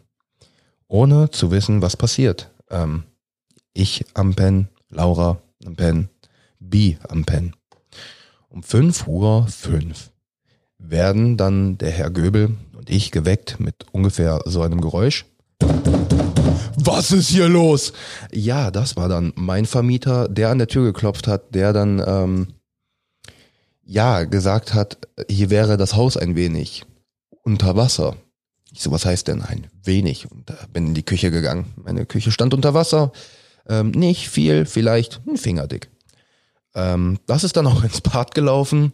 Ohne 0.87 1.29
zu 1.29 1.51
wissen, 1.51 1.81
was 1.81 1.97
passiert. 1.97 2.49
Ähm, 2.69 3.03
ich 3.73 4.05
am 4.13 4.33
Pen, 4.33 4.69
Laura 4.89 5.39
am 5.65 5.75
Pen, 5.75 6.09
B 6.59 6.95
am 7.09 7.25
Pen. 7.25 7.53
Um 8.49 8.63
fünf 8.63 9.07
Uhr 9.07 9.47
fünf 9.47 10.11
werden 10.77 11.37
dann 11.37 11.77
der 11.77 11.91
Herr 11.91 12.09
Göbel 12.09 12.55
und 12.77 12.89
ich 12.89 13.11
geweckt 13.11 13.59
mit 13.59 13.85
ungefähr 13.91 14.41
so 14.45 14.61
einem 14.61 14.79
Geräusch. 14.79 15.25
Was 16.77 17.11
ist 17.11 17.29
hier 17.29 17.49
los? 17.49 17.93
Ja, 18.31 18.71
das 18.71 18.95
war 18.95 19.09
dann 19.09 19.33
mein 19.35 19.65
Vermieter, 19.65 20.27
der 20.27 20.49
an 20.49 20.57
der 20.57 20.67
Tür 20.67 20.83
geklopft 20.85 21.27
hat, 21.27 21.53
der 21.55 21.73
dann 21.73 22.01
ähm, 22.05 22.47
ja 23.83 24.23
gesagt 24.25 24.73
hat, 24.73 24.97
hier 25.29 25.49
wäre 25.49 25.77
das 25.77 25.95
Haus 25.95 26.17
ein 26.17 26.35
wenig 26.35 26.85
unter 27.43 27.75
Wasser. 27.75 28.15
Ich 28.73 28.83
so, 28.83 28.91
was 28.91 29.05
heißt 29.05 29.27
denn 29.27 29.41
ein 29.41 29.67
wenig? 29.83 30.29
Und 30.29 30.49
da 30.49 30.57
bin 30.73 30.87
in 30.87 30.93
die 30.93 31.05
Küche 31.05 31.31
gegangen. 31.31 31.73
Meine 31.77 32.05
Küche 32.05 32.31
stand 32.31 32.53
unter 32.53 32.73
Wasser. 32.73 33.11
Ähm, 33.67 33.91
nicht 33.91 34.29
viel, 34.29 34.65
vielleicht 34.65 35.21
ein 35.27 35.37
Fingerdick. 35.37 35.89
Ähm, 36.75 37.19
das 37.25 37.43
ist 37.43 37.57
dann 37.57 37.67
auch 37.67 37.83
ins 37.85 38.01
Bad 38.01 38.35
gelaufen. 38.35 38.93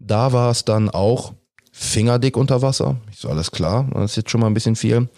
Da 0.00 0.32
war 0.32 0.50
es 0.50 0.64
dann 0.64 0.90
auch 0.90 1.34
fingerdick 1.72 2.36
unter 2.36 2.62
Wasser. 2.62 2.96
Ich 3.10 3.18
so, 3.18 3.28
alles 3.28 3.50
klar, 3.50 3.88
das 3.92 4.12
ist 4.12 4.16
jetzt 4.16 4.30
schon 4.30 4.40
mal 4.40 4.46
ein 4.46 4.54
bisschen 4.54 4.76
viel. 4.76 5.08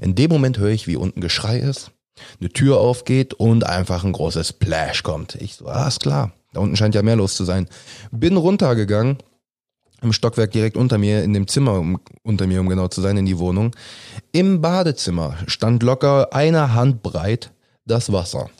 In 0.00 0.14
dem 0.14 0.30
Moment 0.30 0.58
höre 0.58 0.70
ich, 0.70 0.86
wie 0.86 0.96
unten 0.96 1.20
Geschrei 1.20 1.58
ist, 1.58 1.92
eine 2.40 2.50
Tür 2.50 2.78
aufgeht 2.78 3.32
und 3.34 3.64
einfach 3.64 4.04
ein 4.04 4.12
großes 4.12 4.48
Splash 4.48 5.02
kommt. 5.02 5.36
Ich 5.36 5.54
so, 5.54 5.66
alles 5.66 6.00
klar, 6.00 6.32
da 6.52 6.60
unten 6.60 6.76
scheint 6.76 6.94
ja 6.94 7.02
mehr 7.02 7.16
los 7.16 7.36
zu 7.36 7.44
sein. 7.44 7.68
Bin 8.10 8.36
runtergegangen, 8.36 9.18
im 10.02 10.12
Stockwerk 10.12 10.50
direkt 10.50 10.76
unter 10.76 10.98
mir, 10.98 11.22
in 11.22 11.32
dem 11.32 11.46
Zimmer 11.46 11.74
um, 11.74 12.00
unter 12.22 12.46
mir, 12.46 12.60
um 12.60 12.68
genau 12.68 12.88
zu 12.88 13.00
sein, 13.00 13.16
in 13.16 13.26
die 13.26 13.38
Wohnung. 13.38 13.74
Im 14.32 14.60
Badezimmer 14.60 15.36
stand 15.46 15.82
locker 15.82 16.32
eine 16.32 16.74
Hand 16.74 17.02
breit 17.02 17.52
das 17.86 18.12
Wasser. 18.12 18.50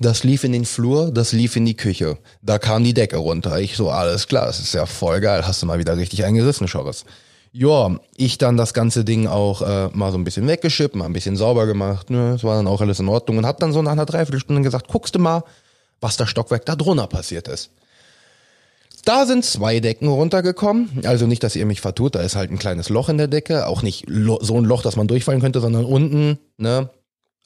Das 0.00 0.24
lief 0.24 0.44
in 0.44 0.52
den 0.52 0.64
Flur, 0.64 1.10
das 1.10 1.32
lief 1.32 1.56
in 1.56 1.64
die 1.64 1.76
Küche. 1.76 2.18
Da 2.42 2.58
kam 2.58 2.84
die 2.84 2.94
Decke 2.94 3.16
runter. 3.16 3.58
Ich 3.60 3.76
so, 3.76 3.90
alles 3.90 4.28
klar, 4.28 4.46
das 4.46 4.60
ist 4.60 4.74
ja 4.74 4.86
voll 4.86 5.20
geil. 5.20 5.46
Hast 5.46 5.62
du 5.62 5.66
mal 5.66 5.78
wieder 5.78 5.96
richtig 5.96 6.24
eingerissen, 6.24 6.68
Schorres. 6.68 7.04
Ja, 7.52 7.98
ich 8.16 8.38
dann 8.38 8.56
das 8.56 8.74
ganze 8.74 9.04
Ding 9.04 9.26
auch 9.26 9.62
äh, 9.62 9.88
mal 9.92 10.12
so 10.12 10.18
ein 10.18 10.24
bisschen 10.24 10.46
weggeschippt, 10.46 10.94
mal 10.94 11.06
ein 11.06 11.12
bisschen 11.12 11.36
sauber 11.36 11.66
gemacht. 11.66 12.10
Ne? 12.10 12.32
Das 12.32 12.44
war 12.44 12.56
dann 12.56 12.66
auch 12.66 12.80
alles 12.80 13.00
in 13.00 13.08
Ordnung 13.08 13.38
und 13.38 13.46
hab 13.46 13.58
dann 13.58 13.72
so 13.72 13.82
nach 13.82 13.92
einer 13.92 14.06
Dreiviertelstunde 14.06 14.62
gesagt, 14.62 14.88
guckst 14.88 15.14
du 15.14 15.18
mal, 15.18 15.42
was 16.00 16.16
das 16.16 16.28
Stockwerk 16.28 16.66
da 16.66 16.76
drunter 16.76 17.06
passiert 17.06 17.48
ist. 17.48 17.70
Da 19.04 19.24
sind 19.24 19.44
zwei 19.44 19.80
Decken 19.80 20.08
runtergekommen. 20.08 21.00
Also 21.04 21.26
nicht, 21.26 21.42
dass 21.42 21.56
ihr 21.56 21.64
mich 21.64 21.80
vertut, 21.80 22.14
da 22.14 22.20
ist 22.20 22.36
halt 22.36 22.50
ein 22.50 22.58
kleines 22.58 22.90
Loch 22.90 23.08
in 23.08 23.16
der 23.16 23.28
Decke. 23.28 23.66
Auch 23.66 23.82
nicht 23.82 24.04
so 24.08 24.56
ein 24.56 24.64
Loch, 24.64 24.82
dass 24.82 24.96
man 24.96 25.08
durchfallen 25.08 25.40
könnte, 25.40 25.60
sondern 25.60 25.84
unten, 25.84 26.38
ne, 26.58 26.90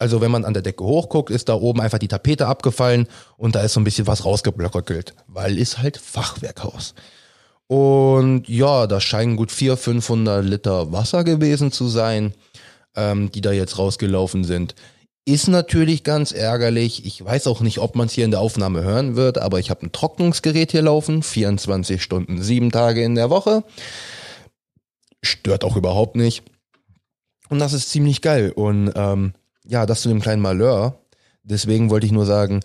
also 0.02 0.20
wenn 0.20 0.32
man 0.32 0.44
an 0.44 0.52
der 0.52 0.64
Decke 0.64 0.82
hochguckt, 0.82 1.30
ist 1.30 1.48
da 1.48 1.54
oben 1.54 1.80
einfach 1.80 2.00
die 2.00 2.08
Tapete 2.08 2.48
abgefallen 2.48 3.06
und 3.36 3.54
da 3.54 3.60
ist 3.60 3.72
so 3.72 3.80
ein 3.80 3.84
bisschen 3.84 4.08
was 4.08 4.24
rausgeblöckelt, 4.24 5.14
weil 5.28 5.58
ist 5.58 5.78
halt 5.78 5.96
Fachwerkhaus. 5.96 6.94
Und 7.68 8.48
ja, 8.48 8.88
da 8.88 9.00
scheinen 9.00 9.36
gut 9.36 9.52
400, 9.52 9.78
500 9.78 10.44
Liter 10.44 10.90
Wasser 10.90 11.22
gewesen 11.22 11.70
zu 11.70 11.86
sein, 11.86 12.34
ähm, 12.96 13.30
die 13.30 13.42
da 13.42 13.52
jetzt 13.52 13.78
rausgelaufen 13.78 14.42
sind. 14.42 14.74
Ist 15.24 15.46
natürlich 15.46 16.02
ganz 16.02 16.32
ärgerlich. 16.32 17.06
Ich 17.06 17.24
weiß 17.24 17.46
auch 17.46 17.60
nicht, 17.60 17.78
ob 17.78 17.94
man 17.94 18.08
es 18.08 18.12
hier 18.12 18.24
in 18.24 18.32
der 18.32 18.40
Aufnahme 18.40 18.82
hören 18.82 19.14
wird, 19.14 19.38
aber 19.38 19.60
ich 19.60 19.70
habe 19.70 19.86
ein 19.86 19.92
Trocknungsgerät 19.92 20.72
hier 20.72 20.82
laufen, 20.82 21.22
24 21.22 22.02
Stunden, 22.02 22.42
sieben 22.42 22.72
Tage 22.72 23.04
in 23.04 23.14
der 23.14 23.30
Woche. 23.30 23.62
Stört 25.22 25.62
auch 25.62 25.76
überhaupt 25.76 26.16
nicht. 26.16 26.42
Und 27.50 27.60
das 27.60 27.72
ist 27.72 27.90
ziemlich 27.90 28.20
geil. 28.20 28.50
Und 28.50 28.90
ähm, 28.96 29.34
ja, 29.64 29.86
das 29.86 30.02
zu 30.02 30.08
dem 30.08 30.20
kleinen 30.20 30.42
Malheur. 30.42 30.98
Deswegen 31.42 31.90
wollte 31.90 32.06
ich 32.06 32.12
nur 32.12 32.26
sagen, 32.26 32.60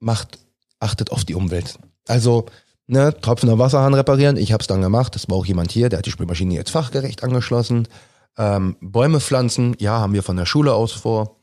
macht, 0.00 0.38
achtet 0.80 1.10
auf 1.10 1.24
die 1.24 1.34
Umwelt. 1.34 1.78
Also, 2.06 2.46
ne, 2.86 3.14
tropfender 3.20 3.58
Wasserhahn 3.58 3.94
reparieren, 3.94 4.36
ich 4.36 4.52
habe 4.52 4.60
es 4.60 4.66
dann 4.66 4.82
gemacht. 4.82 5.14
Das 5.14 5.28
war 5.28 5.36
auch 5.36 5.46
jemand 5.46 5.72
hier, 5.72 5.88
der 5.88 5.98
hat 5.98 6.06
die 6.06 6.10
Spülmaschine 6.10 6.54
jetzt 6.54 6.70
fachgerecht 6.70 7.22
angeschlossen. 7.22 7.88
Ähm, 8.36 8.76
Bäume 8.80 9.20
pflanzen, 9.20 9.74
ja, 9.78 9.98
haben 9.98 10.12
wir 10.12 10.22
von 10.22 10.36
der 10.36 10.46
Schule 10.46 10.72
aus 10.74 10.92
vor. 10.92 11.36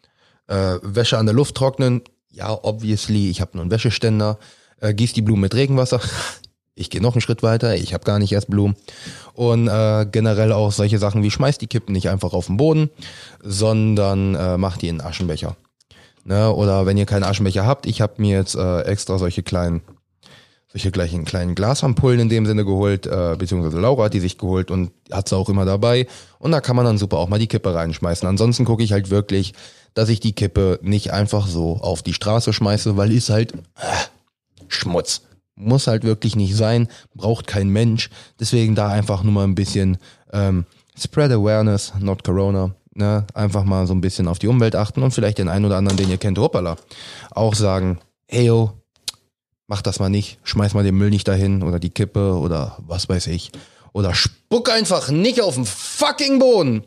Äh, 0.48 0.78
Wäsche 0.82 1.18
an 1.18 1.26
der 1.26 1.36
Luft 1.36 1.56
trocknen, 1.56 2.02
ja, 2.36 2.52
obviously, 2.52 3.30
ich 3.30 3.40
habe 3.40 3.52
nur 3.54 3.62
einen 3.62 3.72
Wäscheständer. 3.72 4.38
Äh, 4.80 4.94
gieß 4.94 5.14
die 5.14 5.22
Blumen 5.22 5.42
mit 5.42 5.56
Regenwasser. 5.56 6.02
Ich 6.78 6.90
gehe 6.90 7.02
noch 7.02 7.14
einen 7.14 7.22
Schritt 7.22 7.42
weiter, 7.42 7.76
ich 7.76 7.94
habe 7.94 8.04
gar 8.04 8.20
nicht 8.20 8.34
erst 8.34 8.50
Blumen. 8.50 8.76
Und 9.34 9.70
äh, 9.70 10.06
generell 10.12 10.52
auch 10.52 10.74
solche 10.74 11.00
Sachen 11.00 11.24
wie 11.24 11.32
schmeißt 11.32 11.62
die 11.62 11.68
Kippen 11.68 11.94
nicht 11.94 12.10
einfach 12.10 12.34
auf 12.34 12.48
den 12.48 12.58
Boden, 12.58 12.90
sondern 13.42 14.36
äh, 14.36 14.58
macht 14.58 14.82
die 14.82 14.90
in 14.90 15.00
einen 15.00 15.10
Aschenbecher. 15.10 15.56
Ne? 16.26 16.52
Oder 16.52 16.86
wenn 16.86 16.98
ihr 16.98 17.06
keinen 17.06 17.24
Aschenbecher 17.24 17.66
habt, 17.66 17.86
ich 17.86 18.02
habe 18.02 18.16
mir 18.18 18.38
jetzt 18.38 18.56
äh, 18.56 18.82
extra 18.82 19.18
solche 19.18 19.42
kleinen 19.42 19.82
solche 20.68 20.92
gleichen 20.92 21.24
kleinen 21.24 21.56
Glasampullen 21.56 22.20
in 22.20 22.28
dem 22.28 22.46
Sinne 22.46 22.66
geholt, 22.66 23.08
äh, 23.08 23.38
beziehungsweise 23.40 23.80
Laura 23.80 24.06
hat 24.06 24.14
die 24.14 24.20
sich 24.20 24.38
geholt 24.38 24.72
und 24.72 24.92
hat 25.10 25.30
sie 25.30 25.38
auch 25.38 25.48
immer 25.48 25.64
dabei. 25.64 26.06
Und 26.38 26.52
da 26.52 26.60
kann 26.60 26.76
man 26.76 26.84
dann 26.84 26.98
super 26.98 27.18
auch 27.18 27.30
mal 27.30 27.40
die 27.40 27.48
Kippe 27.48 27.74
reinschmeißen. 27.74 28.28
Ansonsten 28.28 28.66
gucke 28.66 28.84
ich 28.84 28.92
halt 28.92 29.10
wirklich, 29.10 29.54
dass 29.94 30.10
ich 30.10 30.20
die 30.20 30.34
Kippe 30.34 30.78
nicht 30.82 31.14
einfach 31.14 31.48
so 31.48 31.78
auf 31.78 32.04
die 32.04 32.14
Straße 32.14 32.52
schmeiße, 32.52 32.98
weil 32.98 33.14
ist 33.14 33.30
halt 33.30 33.54
äh, 33.54 33.58
Schmutz. 34.68 35.22
Muss 35.56 35.88
halt 35.88 36.04
wirklich 36.04 36.36
nicht 36.36 36.56
sein, 36.56 36.88
braucht 37.14 37.48
kein 37.48 37.70
Mensch. 37.70 38.10
Deswegen 38.40 38.76
da 38.76 38.90
einfach 38.90 39.24
nur 39.24 39.34
mal 39.34 39.46
ein 39.46 39.56
bisschen 39.56 39.98
ähm, 40.34 40.66
Spread 40.98 41.32
Awareness, 41.32 41.94
not 42.00 42.24
Corona. 42.24 42.76
Ne? 42.94 43.26
Einfach 43.34 43.64
mal 43.64 43.88
so 43.88 43.94
ein 43.94 44.02
bisschen 44.02 44.28
auf 44.28 44.40
die 44.40 44.48
Umwelt 44.48 44.76
achten 44.76 45.04
und 45.04 45.12
vielleicht 45.12 45.38
den 45.38 45.50
einen 45.50 45.66
oder 45.66 45.78
anderen, 45.78 45.98
den 45.98 46.10
ihr 46.10 46.18
kennt, 46.18 46.38
hoppala, 46.38 46.78
auch 47.32 47.54
sagen, 47.54 48.00
hey 48.28 48.46
yo, 48.46 48.72
mach 49.68 49.82
das 49.82 50.00
mal 50.00 50.10
nicht, 50.10 50.40
schmeiß 50.44 50.74
mal 50.74 50.84
den 50.84 50.96
Müll 50.96 51.10
nicht 51.10 51.28
dahin 51.28 51.64
oder 51.64 51.80
die 51.80 51.90
Kippe 51.90 52.38
oder 52.38 52.78
was 52.80 53.10
weiß 53.10 53.28
ich. 53.28 53.52
Oder 53.92 54.14
spuck 54.14 54.70
einfach 54.70 55.10
nicht 55.10 55.42
auf 55.42 55.56
den 55.56 55.66
fucking 55.66 56.40
Boden. 56.40 56.84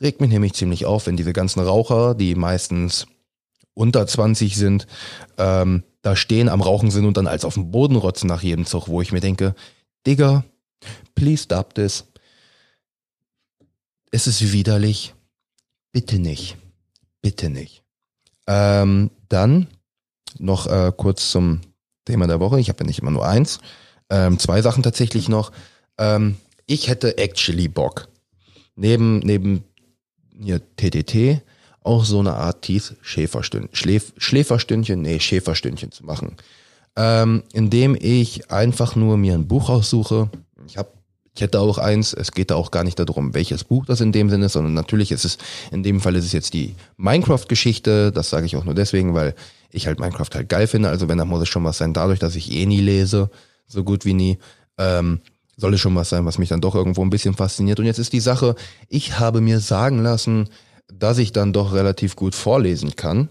Regt 0.00 0.20
mich 0.20 0.30
nämlich 0.30 0.54
ziemlich 0.54 0.86
auf, 0.86 1.06
wenn 1.06 1.16
diese 1.16 1.32
ganzen 1.32 1.60
Raucher, 1.60 2.14
die 2.14 2.34
meistens 2.34 3.06
unter 3.74 4.06
20 4.06 4.56
sind, 4.56 4.86
ähm, 5.36 5.82
da 6.06 6.14
stehen, 6.14 6.48
am 6.48 6.60
Rauchen 6.60 6.92
sind 6.92 7.04
und 7.04 7.16
dann 7.16 7.26
als 7.26 7.44
auf 7.44 7.54
den 7.54 7.72
Boden 7.72 7.96
rotzen 7.96 8.28
nach 8.28 8.42
jedem 8.42 8.64
Zug, 8.64 8.86
wo 8.86 9.02
ich 9.02 9.10
mir 9.10 9.20
denke, 9.20 9.56
Digga, 10.06 10.44
please 11.16 11.42
stop 11.42 11.74
this. 11.74 12.04
Es 14.12 14.28
ist 14.28 14.52
widerlich. 14.52 15.14
Bitte 15.92 16.20
nicht. 16.20 16.56
Bitte 17.22 17.50
nicht. 17.50 17.82
Ähm, 18.46 19.10
dann 19.28 19.66
noch 20.38 20.68
äh, 20.68 20.92
kurz 20.96 21.32
zum 21.32 21.60
Thema 22.04 22.28
der 22.28 22.38
Woche. 22.38 22.60
Ich 22.60 22.68
habe 22.68 22.84
ja 22.84 22.86
nicht 22.86 23.00
immer 23.00 23.10
nur 23.10 23.26
eins. 23.26 23.58
Ähm, 24.08 24.38
zwei 24.38 24.62
Sachen 24.62 24.84
tatsächlich 24.84 25.28
noch. 25.28 25.50
Ähm, 25.98 26.36
ich 26.66 26.86
hätte 26.86 27.18
actually 27.18 27.66
Bock. 27.66 28.08
Neben, 28.76 29.18
neben 29.18 29.64
hier 30.40 30.60
TTT 30.76 31.42
auch 31.86 32.04
so 32.04 32.18
eine 32.20 32.34
Art 32.34 32.62
Teeth 32.62 32.96
Schäferstündchen, 33.02 33.74
Schläf, 33.74 34.12
Schläferstündchen, 34.16 35.02
nee, 35.02 35.20
Schäferstündchen 35.20 35.92
zu 35.92 36.04
machen. 36.04 36.36
Ähm, 36.96 37.42
indem 37.52 37.96
ich 38.00 38.50
einfach 38.50 38.96
nur 38.96 39.16
mir 39.16 39.34
ein 39.34 39.46
Buch 39.46 39.68
aussuche. 39.68 40.30
Ich 40.66 40.78
habe 40.78 40.88
ich 41.34 41.42
hätte 41.42 41.60
auch 41.60 41.76
eins, 41.76 42.14
es 42.14 42.32
geht 42.32 42.50
da 42.50 42.54
auch 42.54 42.70
gar 42.70 42.82
nicht 42.82 42.98
darum, 42.98 43.34
welches 43.34 43.62
Buch 43.62 43.84
das 43.84 44.00
in 44.00 44.10
dem 44.10 44.30
Sinne 44.30 44.46
ist, 44.46 44.54
sondern 44.54 44.72
natürlich 44.72 45.12
ist 45.12 45.26
es, 45.26 45.36
in 45.70 45.82
dem 45.82 46.00
Fall 46.00 46.16
ist 46.16 46.24
es 46.24 46.32
jetzt 46.32 46.54
die 46.54 46.74
Minecraft-Geschichte, 46.96 48.10
das 48.10 48.30
sage 48.30 48.46
ich 48.46 48.56
auch 48.56 48.64
nur 48.64 48.72
deswegen, 48.72 49.12
weil 49.12 49.34
ich 49.70 49.86
halt 49.86 50.00
Minecraft 50.00 50.30
halt 50.32 50.48
geil 50.48 50.66
finde, 50.66 50.88
also 50.88 51.08
wenn, 51.10 51.18
dann 51.18 51.28
muss 51.28 51.42
es 51.42 51.50
schon 51.50 51.62
was 51.62 51.76
sein, 51.76 51.92
dadurch, 51.92 52.18
dass 52.18 52.36
ich 52.36 52.50
eh 52.52 52.64
nie 52.64 52.80
lese, 52.80 53.28
so 53.66 53.84
gut 53.84 54.06
wie 54.06 54.14
nie, 54.14 54.38
ähm, 54.78 55.20
soll 55.58 55.74
es 55.74 55.80
schon 55.80 55.94
was 55.94 56.08
sein, 56.08 56.24
was 56.24 56.38
mich 56.38 56.48
dann 56.48 56.62
doch 56.62 56.74
irgendwo 56.74 57.02
ein 57.02 57.10
bisschen 57.10 57.34
fasziniert. 57.34 57.78
Und 57.80 57.86
jetzt 57.86 57.98
ist 57.98 58.14
die 58.14 58.20
Sache, 58.20 58.54
ich 58.88 59.18
habe 59.18 59.42
mir 59.42 59.60
sagen 59.60 60.02
lassen, 60.02 60.48
dass 60.92 61.18
ich 61.18 61.32
dann 61.32 61.52
doch 61.52 61.72
relativ 61.72 62.16
gut 62.16 62.34
vorlesen 62.34 62.96
kann. 62.96 63.30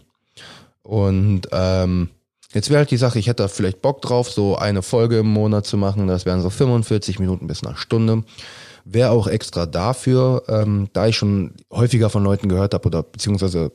Und 0.84 1.48
ähm, 1.52 2.10
jetzt 2.54 2.70
wäre 2.70 2.80
halt 2.80 2.92
die 2.92 2.98
Sache, 2.98 3.20
ich 3.20 3.28
hätte 3.28 3.44
da 3.44 3.48
vielleicht 3.48 3.82
Bock 3.82 4.02
drauf, 4.02 4.30
so 4.30 4.56
eine 4.58 4.82
Folge 4.82 5.20
im 5.20 5.28
Monat 5.28 5.66
zu 5.66 5.78
machen. 5.78 6.08
Das 6.08 6.26
wären 6.26 6.42
so 6.42 6.50
45 6.50 7.20
Minuten 7.20 7.48
bis 7.48 7.64
eine 7.64 7.76
Stunde. 7.78 8.24
Wäre 8.84 9.10
auch 9.10 9.28
extra 9.28 9.66
dafür, 9.66 10.44
ähm, 10.48 10.90
da 10.94 11.08
ich 11.08 11.18
schon 11.18 11.56
häufiger 11.72 12.10
von 12.10 12.24
Leuten 12.24 12.50
gehört 12.50 12.74
habe 12.76 12.88
oder 12.88 13.02
beziehungsweise 13.02 13.72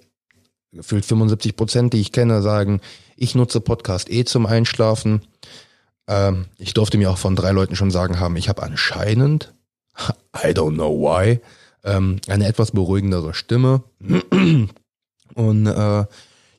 gefühlt 0.73 1.05
75 1.05 1.57
Prozent, 1.57 1.93
die 1.93 2.01
ich 2.01 2.13
kenne, 2.13 2.43
sagen, 2.43 2.81
ich 3.17 3.35
nutze 3.35 3.61
Podcast 3.61 4.09
eh 4.09 4.25
zum 4.25 4.47
Einschlafen. 4.47 5.23
Ähm, 6.07 6.47
ich 6.59 6.75
durfte 6.75 6.97
mir 6.97 7.11
auch 7.11 7.19
von 7.19 7.35
drei 7.35 7.51
Leuten 7.51 7.77
schon 7.77 7.91
sagen 7.91 8.21
haben, 8.21 8.37
ich 8.37 8.49
habe 8.49 8.63
anscheinend, 8.63 9.53
I 10.37 10.49
don't 10.49 10.75
know 10.75 10.93
why, 10.93 11.41
ähm, 11.85 12.21
eine 12.29 12.47
etwas 12.47 12.73
beruhigendere 12.73 13.35
Stimme. 13.35 13.83
Und 15.35 15.67
äh, 15.67 16.05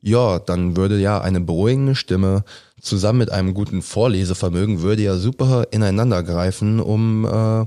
ja, 0.02 0.40
dann 0.40 0.78
würde 0.78 1.00
ja 1.00 1.22
eine 1.22 1.42
beruhigende 1.42 1.96
Stimme 1.96 2.44
zusammen 2.80 3.20
mit 3.20 3.32
einem 3.32 3.54
guten 3.54 3.82
Vorlesevermögen 3.82 4.82
würde 4.82 5.04
ja 5.04 5.16
super 5.16 5.68
ineinander 5.72 6.24
greifen, 6.24 6.80
um 6.80 7.26
äh, 7.26 7.66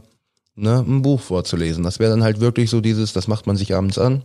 ne, 0.57 0.85
ein 0.87 1.03
Buch 1.03 1.21
vorzulesen. 1.21 1.85
Das 1.85 1.99
wäre 1.99 2.11
dann 2.11 2.25
halt 2.25 2.41
wirklich 2.41 2.71
so 2.71 2.81
dieses, 2.81 3.13
das 3.13 3.29
macht 3.29 3.47
man 3.47 3.57
sich 3.57 3.75
abends 3.75 3.99
an 3.99 4.25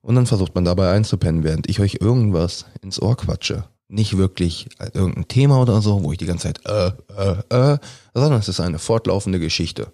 und 0.00 0.16
dann 0.16 0.26
versucht 0.26 0.54
man 0.54 0.64
dabei 0.64 0.90
einzupennen, 0.90 1.44
während 1.44 1.68
ich 1.68 1.80
euch 1.80 1.98
irgendwas 2.00 2.66
ins 2.82 3.00
Ohr 3.00 3.16
quatsche. 3.16 3.64
Nicht 3.88 4.16
wirklich 4.16 4.68
irgendein 4.94 5.28
Thema 5.28 5.60
oder 5.60 5.80
so, 5.80 6.02
wo 6.02 6.12
ich 6.12 6.18
die 6.18 6.26
ganze 6.26 6.52
Zeit 6.52 6.60
äh, 6.66 6.92
äh, 7.16 7.72
äh, 7.74 7.78
sondern 8.14 8.40
es 8.40 8.48
ist 8.48 8.60
eine 8.60 8.78
fortlaufende 8.78 9.38
Geschichte. 9.38 9.92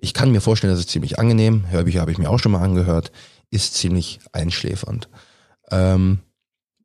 Ich 0.00 0.14
kann 0.14 0.32
mir 0.32 0.40
vorstellen, 0.40 0.72
das 0.72 0.80
ist 0.80 0.90
ziemlich 0.90 1.18
angenehm. 1.18 1.64
Hörbücher 1.68 2.00
habe 2.00 2.12
ich 2.12 2.18
mir 2.18 2.30
auch 2.30 2.38
schon 2.38 2.52
mal 2.52 2.62
angehört. 2.62 3.12
ist 3.50 3.74
ziemlich 3.74 4.20
einschläfernd. 4.32 5.08
Ähm, 5.70 6.20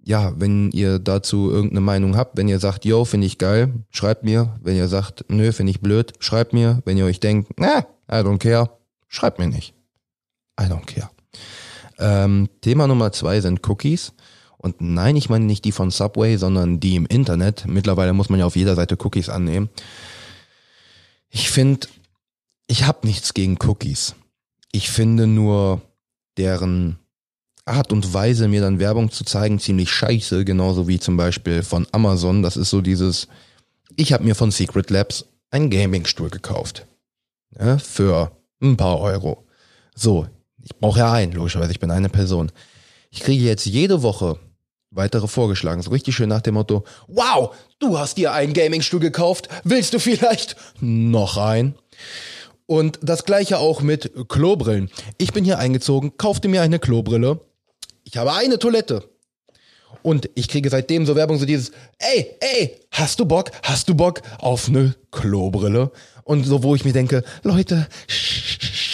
ja, 0.04 0.34
wenn 0.40 0.72
ihr 0.72 1.00
dazu 1.00 1.50
irgendeine 1.50 1.82
Meinung 1.82 2.16
habt, 2.16 2.38
wenn 2.38 2.48
ihr 2.48 2.60
sagt, 2.60 2.86
yo, 2.86 3.06
finde 3.06 3.28
ich 3.28 3.38
geil, 3.38 3.74
schreibt 3.90 4.24
mir. 4.24 4.56
Wenn 4.62 4.76
ihr 4.76 4.88
sagt, 4.88 5.26
nö, 5.30 5.52
finde 5.52 5.72
ich 5.72 5.82
blöd, 5.82 6.14
schreibt 6.20 6.54
mir. 6.54 6.82
Wenn 6.86 6.98
ihr 6.98 7.06
euch 7.06 7.20
denkt, 7.20 7.52
na, 7.58 7.86
I 8.10 8.18
don't 8.18 8.38
care, 8.38 8.70
schreibt 9.08 9.40
mir 9.40 9.48
nicht. 9.48 9.74
I 10.60 10.66
don't 10.66 10.86
care. 10.86 11.10
Ähm, 11.98 12.50
Thema 12.62 12.88
Nummer 12.88 13.12
zwei 13.12 13.42
sind 13.42 13.68
Cookies. 13.68 14.14
Und 14.58 14.82
nein, 14.82 15.16
ich 15.16 15.30
meine 15.30 15.46
nicht 15.46 15.66
die 15.66 15.72
von 15.72 15.92
Subway, 15.92 16.38
sondern 16.38 16.80
die 16.80 16.96
im 16.96 17.06
Internet. 17.06 17.66
Mittlerweile 17.68 18.14
muss 18.14 18.30
man 18.30 18.40
ja 18.40 18.46
auf 18.46 18.56
jeder 18.56 18.76
Seite 18.76 18.98
Cookies 19.00 19.30
annehmen. 19.30 19.70
Ich 21.30 21.50
finde, 21.50 21.88
ich 22.68 22.84
habe 22.86 23.08
nichts 23.08 23.34
gegen 23.34 23.58
Cookies. 23.62 24.16
Ich 24.72 24.90
finde 24.90 25.28
nur 25.28 25.82
deren 26.38 27.00
Art 27.66 27.92
und 27.92 28.14
Weise, 28.14 28.48
mir 28.48 28.62
dann 28.62 28.80
Werbung 28.80 29.12
zu 29.12 29.24
zeigen, 29.24 29.60
ziemlich 29.60 29.92
scheiße, 29.92 30.46
genauso 30.46 30.88
wie 30.88 31.00
zum 31.00 31.18
Beispiel 31.18 31.64
von 31.64 31.88
Amazon. 31.92 32.44
Das 32.44 32.58
ist 32.58 32.70
so 32.70 32.82
dieses, 32.82 33.28
ich 33.96 34.14
habe 34.14 34.24
mir 34.24 34.36
von 34.36 34.52
Secret 34.52 34.90
Labs 34.90 35.26
einen 35.50 35.70
Gaming-Stuhl 35.70 36.30
gekauft. 36.30 36.86
Ja, 37.58 37.78
für 37.78 38.32
ein 38.62 38.78
paar 38.78 39.00
Euro. 39.00 39.48
So, 39.96 40.28
ich 40.62 40.76
brauche 40.78 41.00
ja 41.00 41.12
einen, 41.12 41.32
logischerweise, 41.32 41.72
ich 41.72 41.80
bin 41.80 41.92
eine 41.92 42.10
Person. 42.10 42.52
Ich 43.10 43.22
kriege 43.22 43.44
jetzt 43.44 43.66
jede 43.66 44.04
Woche 44.04 44.38
weitere 44.92 45.28
vorgeschlagen. 45.28 45.82
So 45.82 45.92
richtig 45.92 46.16
schön 46.16 46.30
nach 46.30 46.42
dem 46.42 46.56
Motto, 46.56 46.84
wow, 47.08 47.56
du 47.80 47.98
hast 47.98 48.18
dir 48.18 48.34
einen 48.34 48.54
Gaming-Stuhl 48.54 49.00
gekauft, 49.00 49.50
willst 49.64 49.94
du 49.94 50.00
vielleicht 50.00 50.56
noch 50.80 51.38
einen? 51.38 51.76
Und 52.68 53.00
das 53.02 53.26
gleiche 53.26 53.60
auch 53.60 53.82
mit 53.82 54.12
Klobrillen. 54.28 54.90
Ich 55.18 55.34
bin 55.34 55.46
hier 55.46 55.60
eingezogen, 55.60 56.18
kaufte 56.18 56.48
mir 56.48 56.62
eine 56.62 56.80
Klobrille 56.80 57.40
ich 58.06 58.16
habe 58.18 58.34
eine 58.34 58.58
Toilette. 58.60 59.04
Und 60.02 60.30
ich 60.36 60.48
kriege 60.48 60.70
seitdem 60.70 61.06
so 61.06 61.16
Werbung, 61.16 61.40
so 61.40 61.46
dieses, 61.46 61.72
ey, 61.98 62.36
ey, 62.40 62.80
hast 62.92 63.20
du 63.20 63.26
Bock, 63.26 63.52
hast 63.64 63.90
du 63.90 63.96
Bock 63.96 64.22
auf 64.38 64.70
eine 64.70 64.96
Klobrille? 65.12 65.92
Und 66.24 66.46
so, 66.46 66.62
wo 66.64 66.76
ich 66.76 66.86
mir 66.86 66.94
denke, 66.94 67.24
Leute, 67.44 67.88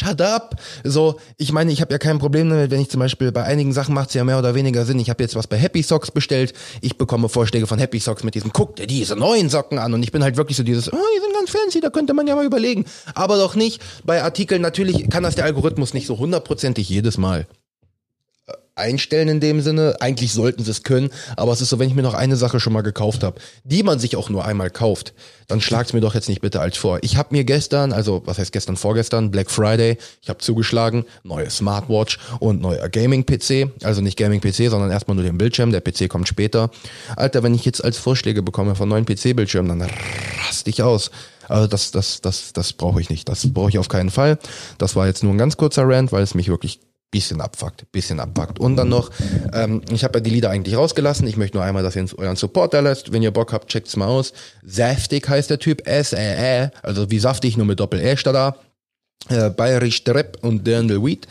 shut 0.02 0.22
up. 0.22 0.56
So, 0.84 1.20
ich 1.38 1.52
meine, 1.52 1.72
ich 1.72 1.82
habe 1.82 1.92
ja 1.92 1.98
kein 1.98 2.20
Problem 2.20 2.50
damit, 2.50 2.72
wenn 2.72 2.82
ich 2.82 2.90
zum 2.90 3.00
Beispiel 3.00 3.32
bei 3.32 3.44
einigen 3.44 3.74
Sachen 3.74 3.94
macht 3.94 4.10
es 4.10 4.16
ja 4.16 4.24
mehr 4.24 4.40
oder 4.40 4.56
weniger 4.56 4.86
Sinn. 4.86 5.00
Ich 5.00 5.10
habe 5.10 5.24
jetzt 5.24 5.36
was 5.36 5.48
bei 5.48 5.58
Happy 5.58 5.84
Socks 5.84 6.12
bestellt. 6.12 6.54
Ich 6.82 6.98
bekomme 6.98 7.30
Vorschläge 7.30 7.68
von 7.68 7.80
Happy 7.80 8.00
Socks 8.00 8.24
mit 8.24 8.36
diesem, 8.36 8.52
guck 8.52 8.76
dir 8.76 8.88
diese 8.88 9.16
neuen 9.16 9.50
Socken 9.50 9.78
an. 9.78 9.94
Und 9.94 10.04
ich 10.04 10.12
bin 10.12 10.24
halt 10.24 10.38
wirklich 10.38 10.58
so 10.58 10.64
dieses, 10.64 10.92
oh, 10.92 10.98
die 11.16 11.22
sind 11.22 11.34
ganz 11.34 11.50
fancy, 11.50 11.82
da 11.82 11.90
könnte 11.90 12.14
man 12.14 12.28
ja 12.28 12.36
mal 12.36 12.46
überlegen. 12.46 12.86
Aber 13.14 13.38
doch 13.38 13.56
nicht 13.56 13.82
bei 14.04 14.24
Artikeln. 14.24 14.62
Natürlich 14.62 15.10
kann 15.10 15.24
das 15.24 15.36
der 15.36 15.46
Algorithmus 15.46 15.94
nicht 15.94 16.08
so 16.08 16.18
hundertprozentig 16.18 16.90
jedes 16.90 17.18
Mal 17.18 17.48
einstellen 18.76 19.28
in 19.28 19.40
dem 19.40 19.62
Sinne. 19.62 19.98
Eigentlich 20.00 20.34
sollten 20.34 20.64
sie 20.64 20.72
es 20.72 20.84
können, 20.84 21.10
aber 21.36 21.52
es 21.52 21.62
ist 21.62 21.70
so, 21.70 21.80
wenn 21.80 21.90
ich 21.90 21.96
mir 21.96 22.02
noch 22.02 22.14
eine 22.14 22.36
Sache 22.36 22.60
schon 22.60 22.74
mal 22.74 22.82
gekauft 22.82 23.24
habe, 23.24 23.40
die 23.64 23.84
man 23.84 24.00
sich 24.00 24.16
auch 24.16 24.30
nur 24.30 24.46
einmal 24.46 24.70
kauft, 24.70 25.14
dann 25.48 25.62
schlagt's 25.62 25.94
mir 25.94 26.00
doch 26.00 26.16
jetzt 26.16 26.30
nicht 26.30 26.42
bitte 26.42 26.62
als 26.62 26.78
vor. 26.78 27.00
Ich 27.02 27.18
habe 27.18 27.30
mir 27.32 27.44
gestern, 27.44 27.92
also 27.92 28.22
was 28.26 28.38
heißt 28.38 28.52
gestern, 28.52 28.78
vorgestern, 28.78 29.32
Black 29.32 29.52
Friday, 29.52 29.98
ich 30.22 30.30
habe 30.30 30.40
zugeschlagen, 30.40 31.06
neue 31.24 31.50
Smartwatch 31.50 32.20
und 32.40 32.62
neuer 32.62 32.88
Gaming-PC. 32.88 33.72
Also 33.84 34.02
nicht 34.02 34.18
Gaming-PC, 34.18 34.70
sondern 34.70 34.92
erstmal 34.92 35.16
nur 35.16 35.26
den 35.26 35.38
Bildschirm, 35.38 35.72
der 35.72 35.82
PC 35.82 36.10
kommt 36.10 36.28
später. 36.28 36.72
Alter, 37.16 37.44
wenn 37.44 37.54
ich 37.54 37.66
jetzt 37.66 37.84
als 37.84 37.98
Vorschläge 37.98 38.42
bekomme 38.42 38.76
von 38.76 38.88
neuen 38.88 39.06
PC-Bildschirmen, 39.06 39.80
dann 39.80 39.90
raste 40.48 40.70
ich 40.70 40.82
aus. 40.82 41.12
Also 41.48 41.68
das, 41.68 41.92
das, 41.92 42.22
das, 42.22 42.54
das 42.54 42.74
brauche 42.74 43.02
ich 43.02 43.10
nicht. 43.10 43.28
Das 43.28 43.52
brauche 43.52 43.70
ich 43.70 43.78
auf 43.78 43.90
keinen 43.90 44.10
Fall. 44.10 44.40
Das 44.78 44.96
war 44.96 45.08
jetzt 45.08 45.24
nur 45.24 45.34
ein 45.34 45.38
ganz 45.38 45.58
kurzer 45.58 45.84
Rant, 45.86 46.14
weil 46.14 46.24
es 46.24 46.34
mich 46.34 46.48
wirklich 46.48 46.80
bisschen 47.12 47.42
abfuckt, 47.42 47.92
bisschen 47.92 48.20
abfuckt. 48.20 48.60
Und 48.60 48.78
dann 48.78 48.90
noch, 48.90 49.12
ähm, 49.54 49.82
ich 49.92 50.04
habe 50.04 50.20
ja 50.20 50.24
die 50.24 50.30
Lieder 50.30 50.50
eigentlich 50.50 50.76
rausgelassen. 50.76 51.28
Ich 51.28 51.38
möchte 51.38 51.58
nur 51.58 51.66
einmal, 51.66 51.84
dass 51.84 51.96
ihr 51.96 52.02
uns 52.02 52.14
euren 52.14 52.38
Support 52.38 52.74
da 52.74 52.80
lässt. 52.80 53.12
Wenn 53.12 53.22
ihr 53.22 53.32
Bock 53.32 53.54
habt, 53.54 53.68
checkt's 53.68 53.96
mal 53.98 54.08
aus. 54.08 54.34
Saftig 54.66 55.28
heißt 55.28 55.50
der 55.50 55.60
Typ, 55.60 55.86
S-E-E, 55.88 56.70
also 56.82 57.12
wie 57.12 57.20
saftig, 57.20 57.58
nur 57.58 57.66
mit 57.66 57.80
Doppel-E 57.80 58.18
statt 58.18 58.36
da. 58.36 58.56
Äh, 59.30 59.50
Bayerisch 59.52 60.04
Trip 60.04 60.38
und 60.42 60.66
Dirndl 60.66 61.04
Weed. 61.04 61.28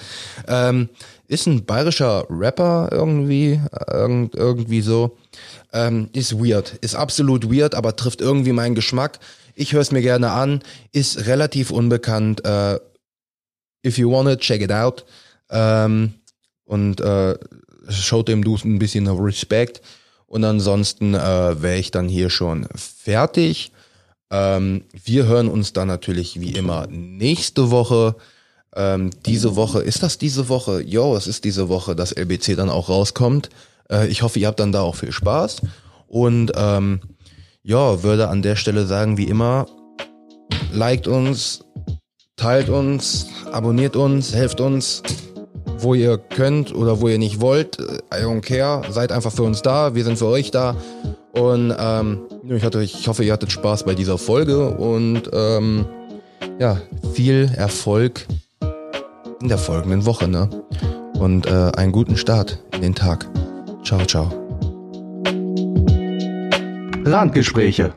Ähm, 0.46 0.90
ist 1.26 1.46
ein 1.46 1.64
bayerischer 1.64 2.26
Rapper 2.28 2.88
irgendwie, 2.90 3.61
irgend, 3.88 4.35
irgendwie 4.35 4.81
so. 4.81 5.16
Ähm, 5.72 6.09
ist 6.12 6.38
weird, 6.38 6.74
ist 6.81 6.96
absolut 6.96 7.50
weird, 7.52 7.74
aber 7.74 7.94
trifft 7.94 8.20
irgendwie 8.20 8.52
meinen 8.52 8.74
Geschmack. 8.74 9.20
Ich 9.54 9.72
höre 9.72 9.81
es 9.81 9.92
mir 9.92 10.02
gerne 10.02 10.33
an, 10.33 10.61
ist 10.92 11.26
relativ 11.26 11.70
unbekannt. 11.70 12.44
Äh, 12.44 12.81
if 13.87 13.96
you 13.96 14.11
want 14.11 14.28
it, 14.28 14.40
check 14.40 14.61
it 14.61 14.72
out. 14.72 15.04
Ähm, 15.50 16.14
und 16.64 17.00
äh, 17.00 17.36
schaut 17.88 18.28
dem 18.28 18.44
Du 18.44 18.56
ein 18.64 18.78
bisschen 18.78 19.06
Respekt. 19.08 19.82
Und 20.26 20.44
ansonsten 20.44 21.14
äh, 21.14 21.60
wäre 21.60 21.78
ich 21.78 21.90
dann 21.90 22.08
hier 22.08 22.30
schon 22.30 22.68
fertig. 22.76 23.72
Ähm, 24.30 24.84
wir 24.92 25.26
hören 25.26 25.48
uns 25.48 25.72
dann 25.72 25.88
natürlich 25.88 26.40
wie 26.40 26.52
immer 26.52 26.86
nächste 26.86 27.72
Woche. 27.72 28.14
Ähm, 28.76 29.10
diese 29.26 29.56
Woche, 29.56 29.80
ist 29.80 30.04
das 30.04 30.18
diese 30.18 30.48
Woche? 30.48 30.82
Jo, 30.82 31.16
es 31.16 31.26
ist 31.26 31.42
diese 31.44 31.68
Woche, 31.68 31.96
dass 31.96 32.12
LBC 32.12 32.54
dann 32.56 32.70
auch 32.70 32.88
rauskommt. 32.88 33.50
Äh, 33.90 34.06
ich 34.06 34.22
hoffe, 34.22 34.38
ihr 34.38 34.46
habt 34.46 34.60
dann 34.60 34.70
da 34.70 34.82
auch 34.82 34.94
viel 34.94 35.10
Spaß. 35.10 35.62
Und 36.06 36.52
ähm, 36.54 37.00
ja, 37.64 38.04
würde 38.04 38.28
an 38.28 38.42
der 38.42 38.54
Stelle 38.54 38.86
sagen, 38.86 39.18
wie 39.18 39.24
immer, 39.24 39.66
liked 40.72 41.08
uns, 41.08 41.64
teilt 42.36 42.68
uns, 42.68 43.26
abonniert 43.50 43.96
uns, 43.96 44.32
helft 44.32 44.60
uns 44.60 45.02
wo 45.82 45.94
ihr 45.94 46.18
könnt 46.18 46.74
oder 46.74 47.00
wo 47.00 47.08
ihr 47.08 47.18
nicht 47.18 47.40
wollt. 47.40 47.78
I 48.12 48.22
don't 48.22 48.40
care. 48.40 48.82
Seid 48.90 49.12
einfach 49.12 49.32
für 49.32 49.42
uns 49.42 49.62
da. 49.62 49.94
Wir 49.94 50.04
sind 50.04 50.18
für 50.18 50.26
euch 50.26 50.50
da. 50.50 50.76
Und 51.32 51.74
ähm, 51.78 52.20
ich, 52.48 52.64
hatte, 52.64 52.82
ich 52.82 53.06
hoffe, 53.06 53.24
ihr 53.24 53.32
hattet 53.32 53.52
Spaß 53.52 53.84
bei 53.84 53.94
dieser 53.94 54.18
Folge 54.18 54.70
und 54.70 55.30
ähm, 55.32 55.86
ja, 56.58 56.80
viel 57.14 57.50
Erfolg 57.56 58.26
in 59.40 59.48
der 59.48 59.58
folgenden 59.58 60.06
Woche. 60.06 60.28
Ne? 60.28 60.50
Und 61.18 61.46
äh, 61.46 61.70
einen 61.76 61.92
guten 61.92 62.16
Start 62.16 62.58
in 62.74 62.82
den 62.82 62.94
Tag. 62.94 63.28
Ciao, 63.84 64.04
ciao. 64.04 64.30
Randgespräche 67.04 67.94